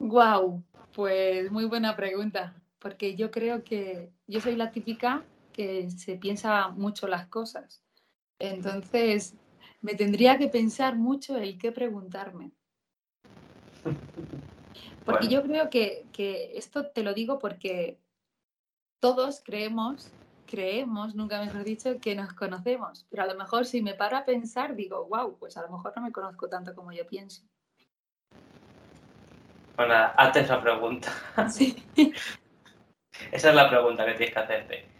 Wow, 0.00 0.64
pues 0.92 1.52
muy 1.52 1.66
buena 1.66 1.94
pregunta, 1.94 2.60
porque 2.80 3.14
yo 3.14 3.30
creo 3.30 3.62
que 3.62 4.10
yo 4.26 4.40
soy 4.40 4.56
la 4.56 4.72
típica 4.72 5.22
que 5.52 5.88
se 5.90 6.16
piensa 6.16 6.68
mucho 6.70 7.06
las 7.06 7.28
cosas. 7.28 7.84
Entonces, 8.40 9.36
me 9.80 9.94
tendría 9.94 10.38
que 10.38 10.48
pensar 10.48 10.96
mucho 10.96 11.36
el 11.36 11.58
qué 11.58 11.72
preguntarme. 11.72 12.52
Porque 15.04 15.28
yo 15.28 15.42
creo 15.42 15.70
que, 15.70 16.06
que 16.12 16.56
esto 16.56 16.86
te 16.86 17.02
lo 17.02 17.14
digo 17.14 17.38
porque 17.38 17.98
todos 19.00 19.40
creemos, 19.42 20.12
creemos, 20.46 21.14
nunca 21.14 21.40
mejor 21.40 21.64
dicho, 21.64 21.98
que 22.00 22.14
nos 22.14 22.32
conocemos. 22.34 23.06
Pero 23.10 23.22
a 23.22 23.26
lo 23.26 23.34
mejor 23.34 23.64
si 23.64 23.82
me 23.82 23.94
paro 23.94 24.18
a 24.18 24.24
pensar, 24.24 24.76
digo, 24.76 25.06
wow, 25.06 25.36
pues 25.38 25.56
a 25.56 25.62
lo 25.62 25.70
mejor 25.70 25.92
no 25.96 26.02
me 26.02 26.12
conozco 26.12 26.48
tanto 26.48 26.74
como 26.74 26.92
yo 26.92 27.06
pienso. 27.06 27.42
Bueno, 29.76 29.94
hazte 29.94 30.40
esa 30.40 30.60
pregunta. 30.60 31.10
Sí. 31.50 31.82
esa 33.32 33.48
es 33.48 33.54
la 33.54 33.70
pregunta 33.70 34.04
que 34.04 34.12
tienes 34.12 34.34
que 34.34 34.40
hacerte. 34.40 34.99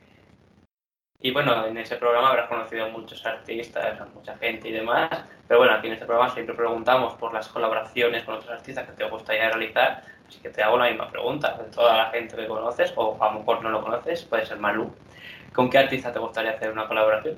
Y 1.23 1.33
bueno, 1.33 1.67
en 1.67 1.77
ese 1.77 1.97
programa 1.97 2.31
habrás 2.31 2.49
conocido 2.49 2.87
a 2.87 2.89
muchos 2.89 3.25
artistas, 3.27 4.01
a 4.01 4.07
mucha 4.07 4.37
gente 4.39 4.71
y 4.71 4.73
demás. 4.73 5.11
Pero 5.47 5.61
bueno, 5.61 5.75
aquí 5.75 5.89
en 5.89 5.93
este 5.93 6.07
programa 6.07 6.33
siempre 6.33 6.55
preguntamos 6.55 7.15
por 7.15 7.35
las 7.35 7.47
colaboraciones 7.49 8.25
con 8.25 8.37
otros 8.37 8.51
artistas 8.51 8.89
que 8.89 8.93
te 8.95 9.05
gustaría 9.05 9.51
realizar. 9.51 10.03
Así 10.27 10.41
que 10.41 10.49
te 10.49 10.63
hago 10.63 10.79
la 10.79 10.89
misma 10.89 11.11
pregunta. 11.11 11.59
De 11.59 11.65
toda 11.65 11.95
la 11.97 12.11
gente 12.11 12.37
que 12.37 12.47
conoces, 12.47 12.93
o 12.97 13.23
a 13.23 13.33
lo 13.33 13.41
mejor 13.41 13.63
no 13.63 13.69
lo 13.69 13.83
conoces, 13.83 14.25
puede 14.25 14.47
ser 14.47 14.59
Malú. 14.59 14.91
¿Con 15.53 15.69
qué 15.69 15.79
artista 15.79 16.11
te 16.11 16.19
gustaría 16.19 16.53
hacer 16.53 16.73
una 16.73 16.89
colaboración? 16.89 17.37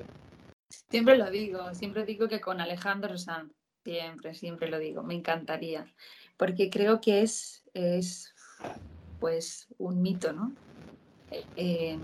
Siempre 0.69 1.17
lo 1.17 1.29
digo, 1.29 1.73
siempre 1.73 2.05
digo 2.05 2.29
que 2.29 2.39
con 2.39 2.61
Alejandro 2.61 3.17
Sanz. 3.17 3.51
Siempre, 3.83 4.33
siempre 4.33 4.69
lo 4.69 4.79
digo. 4.79 5.03
Me 5.03 5.15
encantaría. 5.15 5.85
Porque 6.37 6.69
creo 6.69 7.01
que 7.01 7.21
es, 7.21 7.65
es 7.73 8.33
pues, 9.19 9.67
un 9.77 10.01
mito, 10.01 10.31
¿no? 10.31 10.53
Eh, 11.57 11.99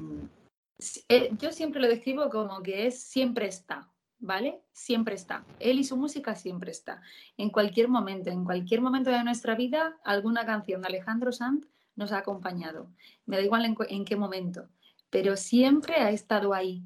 eh, 1.09 1.31
yo 1.37 1.51
siempre 1.51 1.81
lo 1.81 1.87
describo 1.87 2.29
como 2.29 2.63
que 2.63 2.87
es 2.87 3.01
siempre 3.01 3.47
está, 3.47 3.89
¿vale? 4.19 4.61
Siempre 4.71 5.15
está. 5.15 5.45
Él 5.59 5.79
y 5.79 5.83
su 5.83 5.97
música 5.97 6.35
siempre 6.35 6.71
está. 6.71 7.01
En 7.37 7.49
cualquier 7.49 7.89
momento, 7.89 8.29
en 8.29 8.45
cualquier 8.45 8.81
momento 8.81 9.09
de 9.09 9.23
nuestra 9.23 9.55
vida, 9.55 9.97
alguna 10.03 10.45
canción 10.45 10.81
de 10.81 10.87
Alejandro 10.87 11.31
Sanz 11.31 11.67
nos 11.95 12.11
ha 12.13 12.19
acompañado. 12.19 12.89
Me 13.25 13.37
da 13.37 13.43
igual 13.43 13.75
en, 13.89 14.05
qué 14.05 14.15
momento, 14.15 14.69
pero 15.09 15.35
siempre 15.35 15.95
ha 15.95 16.11
estado 16.11 16.53
ahí. 16.53 16.83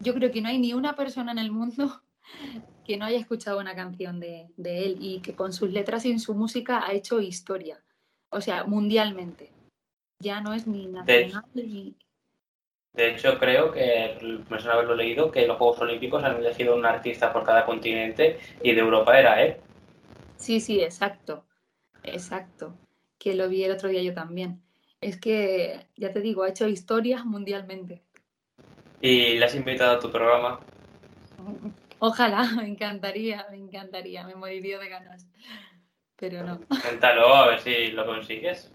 Yo 0.00 0.12
creo 0.12 0.30
que 0.30 0.42
no 0.42 0.48
hay 0.48 0.58
ni 0.58 0.74
una 0.74 0.94
persona 0.94 1.32
en 1.32 1.38
el 1.38 1.50
mundo 1.50 2.02
que 2.84 2.98
no 2.98 3.06
haya 3.06 3.18
escuchado 3.18 3.60
una 3.60 3.74
canción 3.74 4.20
de, 4.20 4.50
él 4.58 4.98
y 5.00 5.20
que 5.20 5.34
con 5.34 5.54
sus 5.54 5.70
letras 5.70 6.04
y 6.04 6.10
en 6.10 6.20
su 6.20 6.34
música 6.34 6.84
ha 6.86 6.92
hecho 6.92 7.20
historia. 7.20 7.82
O 8.28 8.42
sea, 8.42 8.64
mundialmente. 8.64 9.52
Ya 10.20 10.40
no 10.40 10.52
es 10.52 10.66
ni 10.66 10.86
nacional 10.86 11.44
ni, 11.54 11.96
de 12.94 13.10
hecho, 13.10 13.38
creo 13.38 13.72
que, 13.72 14.44
me 14.48 14.60
suena 14.60 14.74
haberlo 14.74 14.94
leído, 14.94 15.30
que 15.32 15.46
los 15.48 15.56
Juegos 15.56 15.80
Olímpicos 15.80 16.22
han 16.22 16.36
elegido 16.36 16.76
un 16.76 16.86
artista 16.86 17.32
por 17.32 17.44
cada 17.44 17.66
continente 17.66 18.38
y 18.62 18.72
de 18.72 18.80
Europa 18.80 19.18
era 19.18 19.42
él. 19.42 19.56
Sí, 20.36 20.60
sí, 20.60 20.80
exacto. 20.80 21.44
Exacto. 22.04 22.78
Que 23.18 23.34
lo 23.34 23.48
vi 23.48 23.64
el 23.64 23.72
otro 23.72 23.88
día 23.88 24.02
yo 24.02 24.14
también. 24.14 24.62
Es 25.00 25.20
que, 25.20 25.88
ya 25.96 26.12
te 26.12 26.20
digo, 26.20 26.44
ha 26.44 26.50
hecho 26.50 26.68
historias 26.68 27.24
mundialmente. 27.24 28.04
¿Y 29.00 29.38
le 29.38 29.44
has 29.44 29.54
invitado 29.56 29.96
a 29.96 29.98
tu 29.98 30.10
programa? 30.10 30.60
Ojalá, 31.98 32.44
me 32.56 32.68
encantaría, 32.68 33.44
me 33.50 33.56
encantaría, 33.56 34.24
me 34.24 34.36
moriría 34.36 34.78
de 34.78 34.88
ganas. 34.88 35.26
Pero 36.14 36.44
no. 36.44 36.60
Inténtalo 36.70 37.34
a 37.34 37.48
ver 37.48 37.60
si 37.60 37.88
lo 37.88 38.06
consigues. 38.06 38.70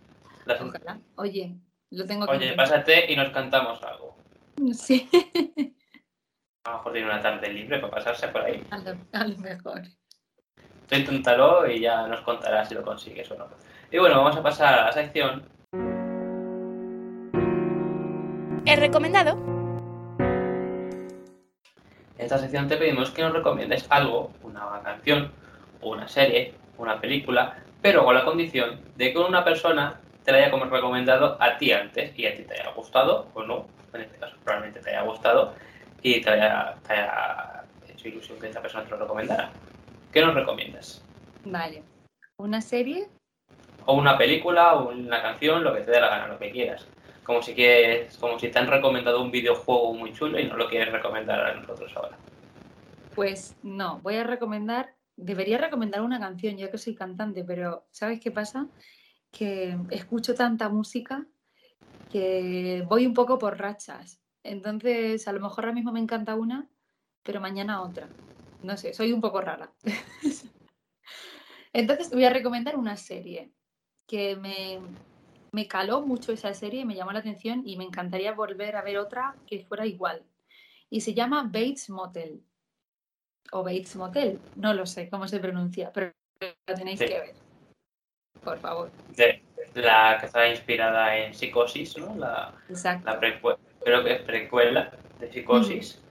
Ojalá. 0.46 1.00
Oye, 1.16 1.56
lo 1.92 2.06
tengo 2.06 2.28
que 2.28 2.38
Oye, 2.38 2.54
pásate 2.54 3.12
y 3.12 3.16
nos 3.16 3.30
cantamos 3.30 3.82
algo. 3.84 4.16
Sí. 4.74 5.10
A 6.66 6.72
lo 6.72 6.78
mejor 6.78 6.94
tiene 6.94 7.08
una 7.08 7.22
tarde 7.22 7.52
libre 7.52 7.80
para 7.80 7.94
pasarse 7.94 8.28
por 8.28 8.42
ahí. 8.42 8.64
A 8.70 9.26
lo, 9.26 9.38
mejor. 9.38 9.82
Tú 10.88 10.96
inténtalo 10.96 11.68
y 11.70 11.80
ya 11.80 12.08
nos 12.08 12.22
contarás 12.22 12.68
si 12.68 12.76
lo 12.76 12.84
consigues 12.84 13.32
o 13.32 13.38
no. 13.38 13.48
Y 13.92 13.98
bueno, 13.98 14.18
vamos 14.18 14.36
a 14.36 14.44
pasar 14.44 14.78
a 14.78 14.86
la 14.86 14.92
sección. 14.92 15.48
He 18.66 18.76
recomendado. 18.76 19.38
En 22.18 22.26
esta 22.26 22.38
sección 22.38 22.68
te 22.68 22.78
pedimos 22.78 23.12
que 23.12 23.22
nos 23.24 23.34
recomiendes 23.34 23.88
algo, 23.90 24.32
una 24.44 24.82
canción, 24.84 25.32
una 25.82 26.08
serie, 26.08 26.54
una 26.78 27.00
película, 27.00 27.64
pero 27.82 28.04
con 28.04 28.14
la 28.14 28.26
condición 28.26 28.82
de 28.98 29.14
que 29.14 29.18
una 29.18 29.44
persona 29.44 30.02
te 30.30 30.34
la 30.34 30.44
haya 30.44 30.52
como 30.52 30.66
recomendado 30.66 31.38
a 31.40 31.58
ti 31.58 31.72
antes 31.72 32.14
y 32.16 32.28
a 32.28 32.36
ti 32.36 32.44
te 32.44 32.54
haya 32.54 32.72
gustado 32.74 33.30
o 33.34 33.42
no, 33.42 33.66
en 33.94 34.02
este 34.02 34.20
caso 34.20 34.36
probablemente 34.44 34.80
te 34.80 34.92
haya 34.92 35.02
gustado 35.02 35.56
y 36.04 36.22
te 36.22 36.30
haya, 36.30 36.76
hecho 37.88 38.10
ilusión 38.10 38.40
que 38.40 38.46
esta 38.46 38.62
persona 38.62 38.84
te 38.84 38.92
lo 38.92 38.98
recomendara. 38.98 39.50
¿Qué 40.14 40.22
nos 40.22 40.36
recomiendas? 40.36 41.04
Vale. 41.46 41.82
¿Una 42.38 42.62
serie? 42.62 43.08
O 43.88 43.96
una 43.96 44.20
película, 44.20 44.76
o 44.76 44.90
una 44.90 45.20
canción, 45.20 45.64
lo 45.64 45.74
que 45.74 45.82
te 45.82 45.90
dé 45.90 46.00
la 46.00 46.10
gana, 46.10 46.28
lo 46.28 46.38
que 46.38 46.52
quieras. 46.52 46.88
Como 47.24 47.42
si 47.42 47.56
quieres, 47.56 48.16
como 48.18 48.38
si 48.38 48.50
te 48.50 48.60
han 48.60 48.68
recomendado 48.68 49.24
un 49.24 49.32
videojuego 49.32 49.96
muy 49.96 50.14
chulo 50.14 50.40
y 50.40 50.46
no 50.46 50.58
lo 50.58 50.70
quieres 50.70 50.92
recomendar 50.92 51.40
a 51.40 51.56
nosotros 51.56 51.92
ahora. 51.96 52.16
Pues 53.16 53.56
no, 53.64 54.00
voy 54.04 54.18
a 54.18 54.24
recomendar, 54.24 54.94
debería 55.16 55.58
recomendar 55.58 56.02
una 56.02 56.20
canción, 56.20 56.56
ya 56.56 56.70
que 56.70 56.78
soy 56.78 56.94
cantante, 56.94 57.44
pero 57.44 57.88
¿sabes 57.90 58.20
qué 58.20 58.30
pasa? 58.30 58.68
Que 59.32 59.78
escucho 59.92 60.36
tanta 60.36 60.70
música 60.70 61.26
que 62.12 62.84
voy 62.88 63.06
un 63.06 63.14
poco 63.14 63.38
por 63.38 63.58
rachas. 63.58 64.20
Entonces, 64.44 65.28
a 65.28 65.32
lo 65.34 65.40
mejor 65.40 65.66
ahora 65.66 65.76
mismo 65.76 65.92
me 65.92 66.00
encanta 66.00 66.36
una, 66.36 66.68
pero 67.24 67.40
mañana 67.40 67.82
otra. 67.82 68.08
No 68.64 68.76
sé, 68.78 68.94
soy 68.94 69.14
un 69.14 69.22
poco 69.22 69.42
rara. 69.42 69.72
Entonces, 71.74 72.12
voy 72.12 72.26
a 72.26 72.30
recomendar 72.32 72.76
una 72.78 72.98
serie 72.98 73.52
que 74.08 74.36
me, 74.36 74.80
me 75.52 75.68
caló 75.68 76.02
mucho 76.02 76.32
esa 76.32 76.54
serie, 76.54 76.84
me 76.86 76.96
llamó 76.96 77.12
la 77.12 77.20
atención 77.20 77.62
y 77.66 77.78
me 77.78 77.84
encantaría 77.84 78.34
volver 78.34 78.76
a 78.76 78.82
ver 78.82 78.98
otra 78.98 79.36
que 79.46 79.64
fuera 79.66 79.86
igual. 79.86 80.24
y 80.92 81.02
se 81.02 81.14
llama 81.14 81.44
Bates 81.44 81.92
Motel. 81.92 82.44
O 83.52 83.64
Bates 83.64 83.96
Motel, 83.96 84.40
no 84.56 84.74
lo 84.74 84.88
sé 84.88 85.08
cómo 85.08 85.28
se 85.28 85.40
pronuncia, 85.40 85.92
pero 85.94 86.12
lo 86.42 86.74
tenéis 86.76 87.00
Sí. 87.00 87.06
que 87.06 87.20
ver. 87.20 87.36
Por 88.44 88.58
favor. 88.60 88.92
De 89.16 89.44
la 89.76 90.18
que 90.20 90.26
está 90.26 90.48
inspirada 90.48 91.18
en 91.18 91.34
Psicosis, 91.34 91.98
¿no? 91.98 92.16
La, 92.16 92.54
Exacto. 92.70 93.06
la 93.10 93.20
creo 93.20 94.04
que 94.04 94.14
es 94.14 94.22
precuela 94.22 94.92
de 95.20 95.32
Psicosis. 95.32 96.02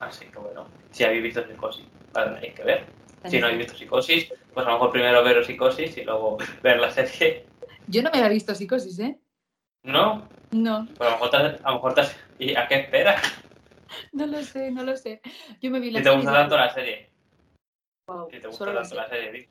Así 0.00 0.26
que 0.26 0.38
bueno, 0.38 0.66
si 0.90 1.04
habéis 1.04 1.22
visto 1.22 1.46
Psicosis, 1.46 1.86
la 2.14 2.34
tenéis 2.34 2.54
que 2.54 2.64
ver. 2.64 2.86
Si 3.26 3.38
no 3.38 3.46
habéis 3.46 3.58
visto 3.60 3.76
Psicosis, 3.78 4.32
pues 4.54 4.66
a 4.66 4.70
lo 4.70 4.74
mejor 4.76 4.92
primero 4.92 5.22
veros 5.22 5.46
Psicosis 5.46 5.96
y 5.96 6.04
luego 6.04 6.38
ver 6.62 6.80
la 6.80 6.90
serie. 6.90 7.46
Yo 7.86 8.02
no 8.02 8.10
me 8.10 8.18
había 8.18 8.30
visto 8.30 8.54
psicosis, 8.54 8.98
¿eh? 9.00 9.18
¿No? 9.82 10.28
No, 10.52 10.86
Pues 10.96 11.00
a 11.00 11.04
lo 11.04 11.10
mejor 11.12 11.30
te, 11.30 11.36
a 11.36 11.68
lo 11.70 11.74
mejor 11.74 11.94
te 11.94 12.02
¿Y 12.38 12.54
a 12.54 12.66
qué 12.66 12.76
esperas? 12.76 13.22
no 14.12 14.26
lo 14.26 14.42
sé, 14.42 14.70
no 14.70 14.82
lo 14.84 14.96
sé. 14.96 15.20
Yo 15.60 15.70
me 15.70 15.80
vi 15.80 15.90
la 15.90 15.98
Si 15.98 16.04
te 16.04 16.10
gusta 16.10 16.30
y 16.30 16.34
tanto 16.34 16.56
la 16.56 16.72
serie. 16.72 17.10
wow, 18.06 18.28
Si 18.30 18.40
te 18.40 18.46
gusta 18.48 18.74
tanto 18.74 18.94
la 18.94 19.08
serie, 19.08 19.48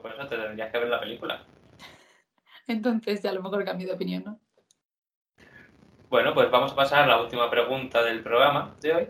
por 0.00 0.12
eso 0.12 0.26
te 0.26 0.36
tendrías 0.36 0.70
que 0.70 0.78
ver 0.78 0.88
la 0.88 1.00
película. 1.00 1.44
Entonces 2.66 3.22
ya 3.22 3.30
a 3.30 3.32
lo 3.32 3.42
mejor 3.42 3.64
cambio 3.64 3.88
de 3.88 3.94
opinión, 3.94 4.24
¿no? 4.24 4.40
Bueno, 6.08 6.34
pues 6.34 6.50
vamos 6.50 6.72
a 6.72 6.76
pasar 6.76 7.04
a 7.04 7.06
la 7.06 7.22
última 7.22 7.48
pregunta 7.48 8.02
del 8.02 8.22
programa 8.22 8.74
de 8.80 8.94
hoy. 8.94 9.06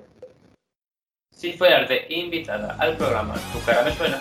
Si 1.31 1.55
fueras 1.55 1.89
de 1.89 2.07
invitada 2.11 2.77
al 2.79 2.97
programa 2.97 3.35
Tu 3.53 3.65
cara 3.65 3.83
me 3.83 3.93
suena, 3.93 4.21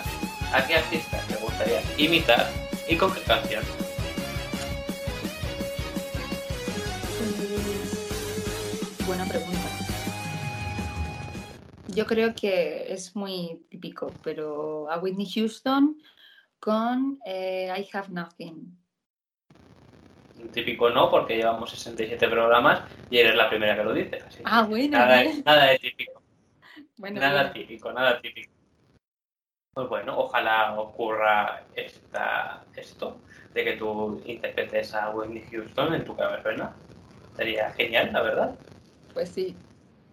¿a 0.54 0.66
qué 0.66 0.76
artista 0.76 1.20
te 1.28 1.36
gustaría 1.36 1.82
imitar 1.98 2.46
y 2.88 2.96
con 2.96 3.12
qué 3.12 3.20
canción? 3.20 3.62
Pues, 8.96 9.06
Buena 9.06 9.26
pregunta. 9.26 9.68
Yo 11.88 12.06
creo 12.06 12.34
que 12.34 12.92
es 12.92 13.14
muy 13.14 13.66
típico, 13.68 14.12
pero 14.22 14.90
a 14.90 14.98
Whitney 14.98 15.28
Houston 15.34 15.98
con 16.60 17.18
eh, 17.24 17.72
I 17.76 17.88
Have 17.92 18.08
Nothing. 18.10 18.76
Un 20.38 20.48
típico 20.50 20.90
no, 20.90 21.10
porque 21.10 21.36
llevamos 21.36 21.70
67 21.70 22.28
programas 22.28 22.82
y 23.10 23.18
eres 23.18 23.34
la 23.34 23.48
primera 23.48 23.76
que 23.76 23.84
lo 23.84 23.92
dice. 23.92 24.18
así 24.26 24.42
Ah, 24.44 24.62
bueno. 24.62 24.98
nada, 24.98 25.22
nada 25.44 25.66
de 25.66 25.78
típico, 25.78 26.22
bueno, 26.96 27.20
nada 27.20 27.40
bueno. 27.42 27.52
típico, 27.52 27.92
nada 27.92 28.20
típico. 28.20 28.50
Pues 29.72 29.88
bueno, 29.88 30.18
ojalá 30.18 30.78
ocurra 30.78 31.64
esta, 31.74 32.64
esto, 32.74 33.20
de 33.54 33.64
que 33.64 33.72
tú 33.74 34.20
interpretes 34.26 34.94
a 34.94 35.10
Whitney 35.10 35.44
Houston 35.50 35.94
en 35.94 36.04
tu 36.04 36.16
suena. 36.42 36.74
Sería 37.36 37.70
genial, 37.72 38.10
la 38.12 38.22
verdad. 38.22 38.54
Pues 39.14 39.30
sí. 39.30 39.56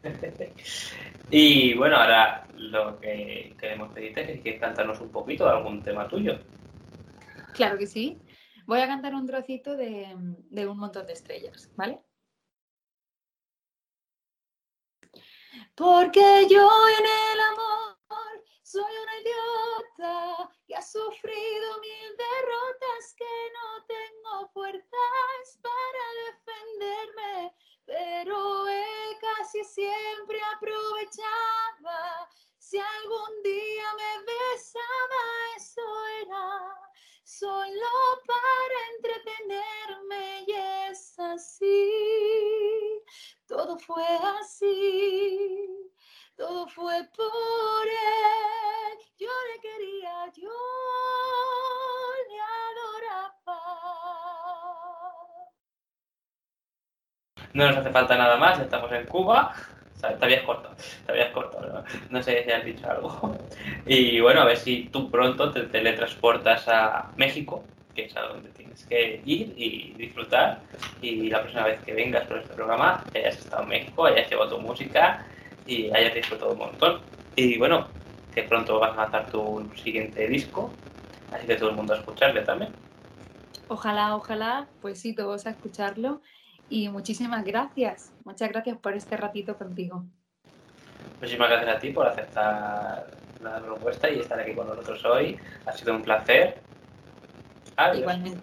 Y 1.29 1.73
bueno, 1.73 1.97
ahora 1.97 2.47
lo 2.55 2.97
que 3.01 3.53
queremos 3.59 3.91
pedirte 3.91 4.33
es 4.33 4.41
que 4.41 4.57
cantarnos 4.57 5.01
un 5.01 5.11
poquito 5.11 5.43
de 5.43 5.51
algún 5.51 5.83
tema 5.83 6.07
tuyo. 6.07 6.39
Claro 7.53 7.77
que 7.77 7.85
sí. 7.85 8.17
Voy 8.65 8.79
a 8.79 8.87
cantar 8.87 9.13
un 9.13 9.27
trocito 9.27 9.75
de, 9.75 10.15
de 10.17 10.67
un 10.67 10.77
montón 10.77 11.05
de 11.05 11.13
estrellas, 11.13 11.69
¿vale? 11.75 11.99
Porque 15.75 16.47
yo 16.49 16.69
en 16.99 17.05
el 17.05 17.39
amor 17.51 17.97
soy 18.63 18.83
una 18.83 19.15
idiota 19.21 20.49
que 20.67 20.75
ha 20.75 20.81
sufrido 20.81 21.79
mil 21.81 22.17
derrotas, 22.17 23.15
que 23.17 23.25
no 23.53 23.85
tengo 23.85 24.49
fuerzas 24.49 25.59
para 25.61 26.03
defenderme, 26.25 27.55
pero 27.87 28.67
él 28.67 29.17
casi 29.19 29.63
siempre 29.63 30.39
aprovechaba. 30.55 32.29
Si 32.59 32.77
algún 32.77 33.43
día 33.43 33.85
me 33.95 34.25
besaba, 34.25 35.23
eso 35.55 35.81
era 36.21 36.75
solo 37.23 37.89
para 38.27 38.77
entretenerme 38.95 40.43
y 40.47 40.51
es 40.91 41.17
así. 41.17 43.01
Todo 43.47 43.79
fue 43.79 44.03
así, 44.41 45.65
todo 46.35 46.67
fue 46.67 47.09
por 47.15 47.87
él. 47.87 48.97
Yo 49.17 49.29
le 49.53 49.61
quería, 49.61 50.31
yo 50.35 50.51
No 57.57 57.65
nos 57.65 57.77
hace 57.77 57.89
falta 57.89 58.15
nada 58.15 58.37
más, 58.37 58.59
estamos 58.59 58.91
en 58.91 59.03
Cuba. 59.07 59.51
O 59.95 59.99
sea, 59.99 60.15
Te 60.15 60.25
habías 60.25 60.43
cortado, 60.43 60.75
te 61.07 61.11
habías 61.11 61.31
cortado, 61.31 61.73
¿no? 61.73 61.83
no 62.11 62.21
sé 62.21 62.43
si 62.43 62.51
has 62.51 62.63
dicho 62.63 62.87
algo. 62.87 63.35
Y 63.87 64.19
bueno, 64.19 64.41
a 64.41 64.45
ver 64.45 64.57
si 64.57 64.89
tú 64.91 65.09
pronto 65.09 65.51
te 65.51 65.63
teletransportas 65.63 66.67
a 66.67 67.11
México, 67.17 67.63
que 67.95 68.05
es 68.05 68.15
a 68.15 68.21
donde 68.21 68.51
tienes 68.51 68.85
que 68.85 69.23
ir 69.25 69.55
y 69.57 69.95
disfrutar. 69.97 70.61
Y 71.01 71.29
la 71.31 71.39
próxima 71.39 71.63
vez 71.63 71.79
que 71.81 71.95
vengas 71.95 72.27
por 72.27 72.37
este 72.37 72.53
programa, 72.53 73.03
hayas 73.15 73.39
estado 73.39 73.63
en 73.63 73.69
México, 73.69 74.05
hayas 74.05 74.29
llevado 74.29 74.55
tu 74.57 74.61
música 74.61 75.25
y 75.65 75.89
hayas 75.95 76.13
disfrutado 76.13 76.51
un 76.51 76.59
montón. 76.59 77.01
Y 77.35 77.57
bueno, 77.57 77.87
que 78.35 78.43
pronto 78.43 78.79
vas 78.79 78.95
a 78.95 79.01
lanzar 79.01 79.31
tu 79.31 79.67
siguiente 79.75 80.27
disco, 80.27 80.71
así 81.31 81.47
que 81.47 81.55
todo 81.55 81.69
el 81.71 81.75
mundo 81.75 81.95
a 81.95 81.97
escucharle 81.97 82.41
también. 82.43 82.71
Ojalá, 83.67 84.15
ojalá, 84.15 84.67
pues 84.79 85.01
sí, 85.01 85.15
todos 85.15 85.47
a 85.47 85.49
escucharlo. 85.49 86.21
Y 86.69 86.89
muchísimas 86.89 87.43
gracias. 87.43 88.11
Muchas 88.25 88.49
gracias 88.49 88.77
por 88.77 88.93
este 88.93 89.15
ratito 89.15 89.57
contigo. 89.57 90.03
Muchísimas 91.19 91.49
gracias 91.49 91.75
a 91.75 91.79
ti 91.79 91.91
por 91.91 92.07
aceptar 92.07 93.07
la 93.41 93.59
propuesta 93.59 94.09
y 94.09 94.19
estar 94.19 94.39
aquí 94.39 94.53
con 94.53 94.67
nosotros 94.67 95.03
hoy. 95.05 95.39
Ha 95.65 95.71
sido 95.71 95.95
un 95.95 96.03
placer. 96.03 96.61
Adiós. 97.77 97.99
Igualmente. 97.99 98.41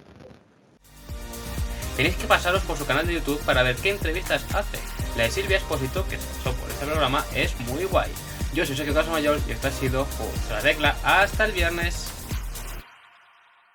Tenéis 1.96 2.16
que 2.16 2.26
pasaros 2.26 2.62
por 2.64 2.76
su 2.76 2.86
canal 2.86 3.06
de 3.06 3.14
YouTube 3.14 3.40
para 3.44 3.62
ver 3.62 3.76
qué 3.76 3.90
entrevistas 3.90 4.44
hace. 4.54 4.78
La 5.16 5.24
de 5.24 5.30
Silvia 5.30 5.58
Espósito, 5.58 6.04
que 6.08 6.16
se 6.16 6.26
pasó 6.38 6.52
por 6.58 6.68
este 6.68 6.86
programa, 6.86 7.24
es 7.34 7.58
muy 7.68 7.84
guay. 7.84 8.10
Yo 8.52 8.66
soy 8.66 8.76
Sergio 8.76 8.94
Mayor 9.10 9.38
y 9.48 9.52
esto 9.52 9.68
ha 9.68 9.70
sido 9.70 10.04
Justo 10.04 10.54
la 10.54 10.60
Tecla. 10.60 10.96
Hasta 11.04 11.44
el 11.44 11.52
viernes. 11.52 12.13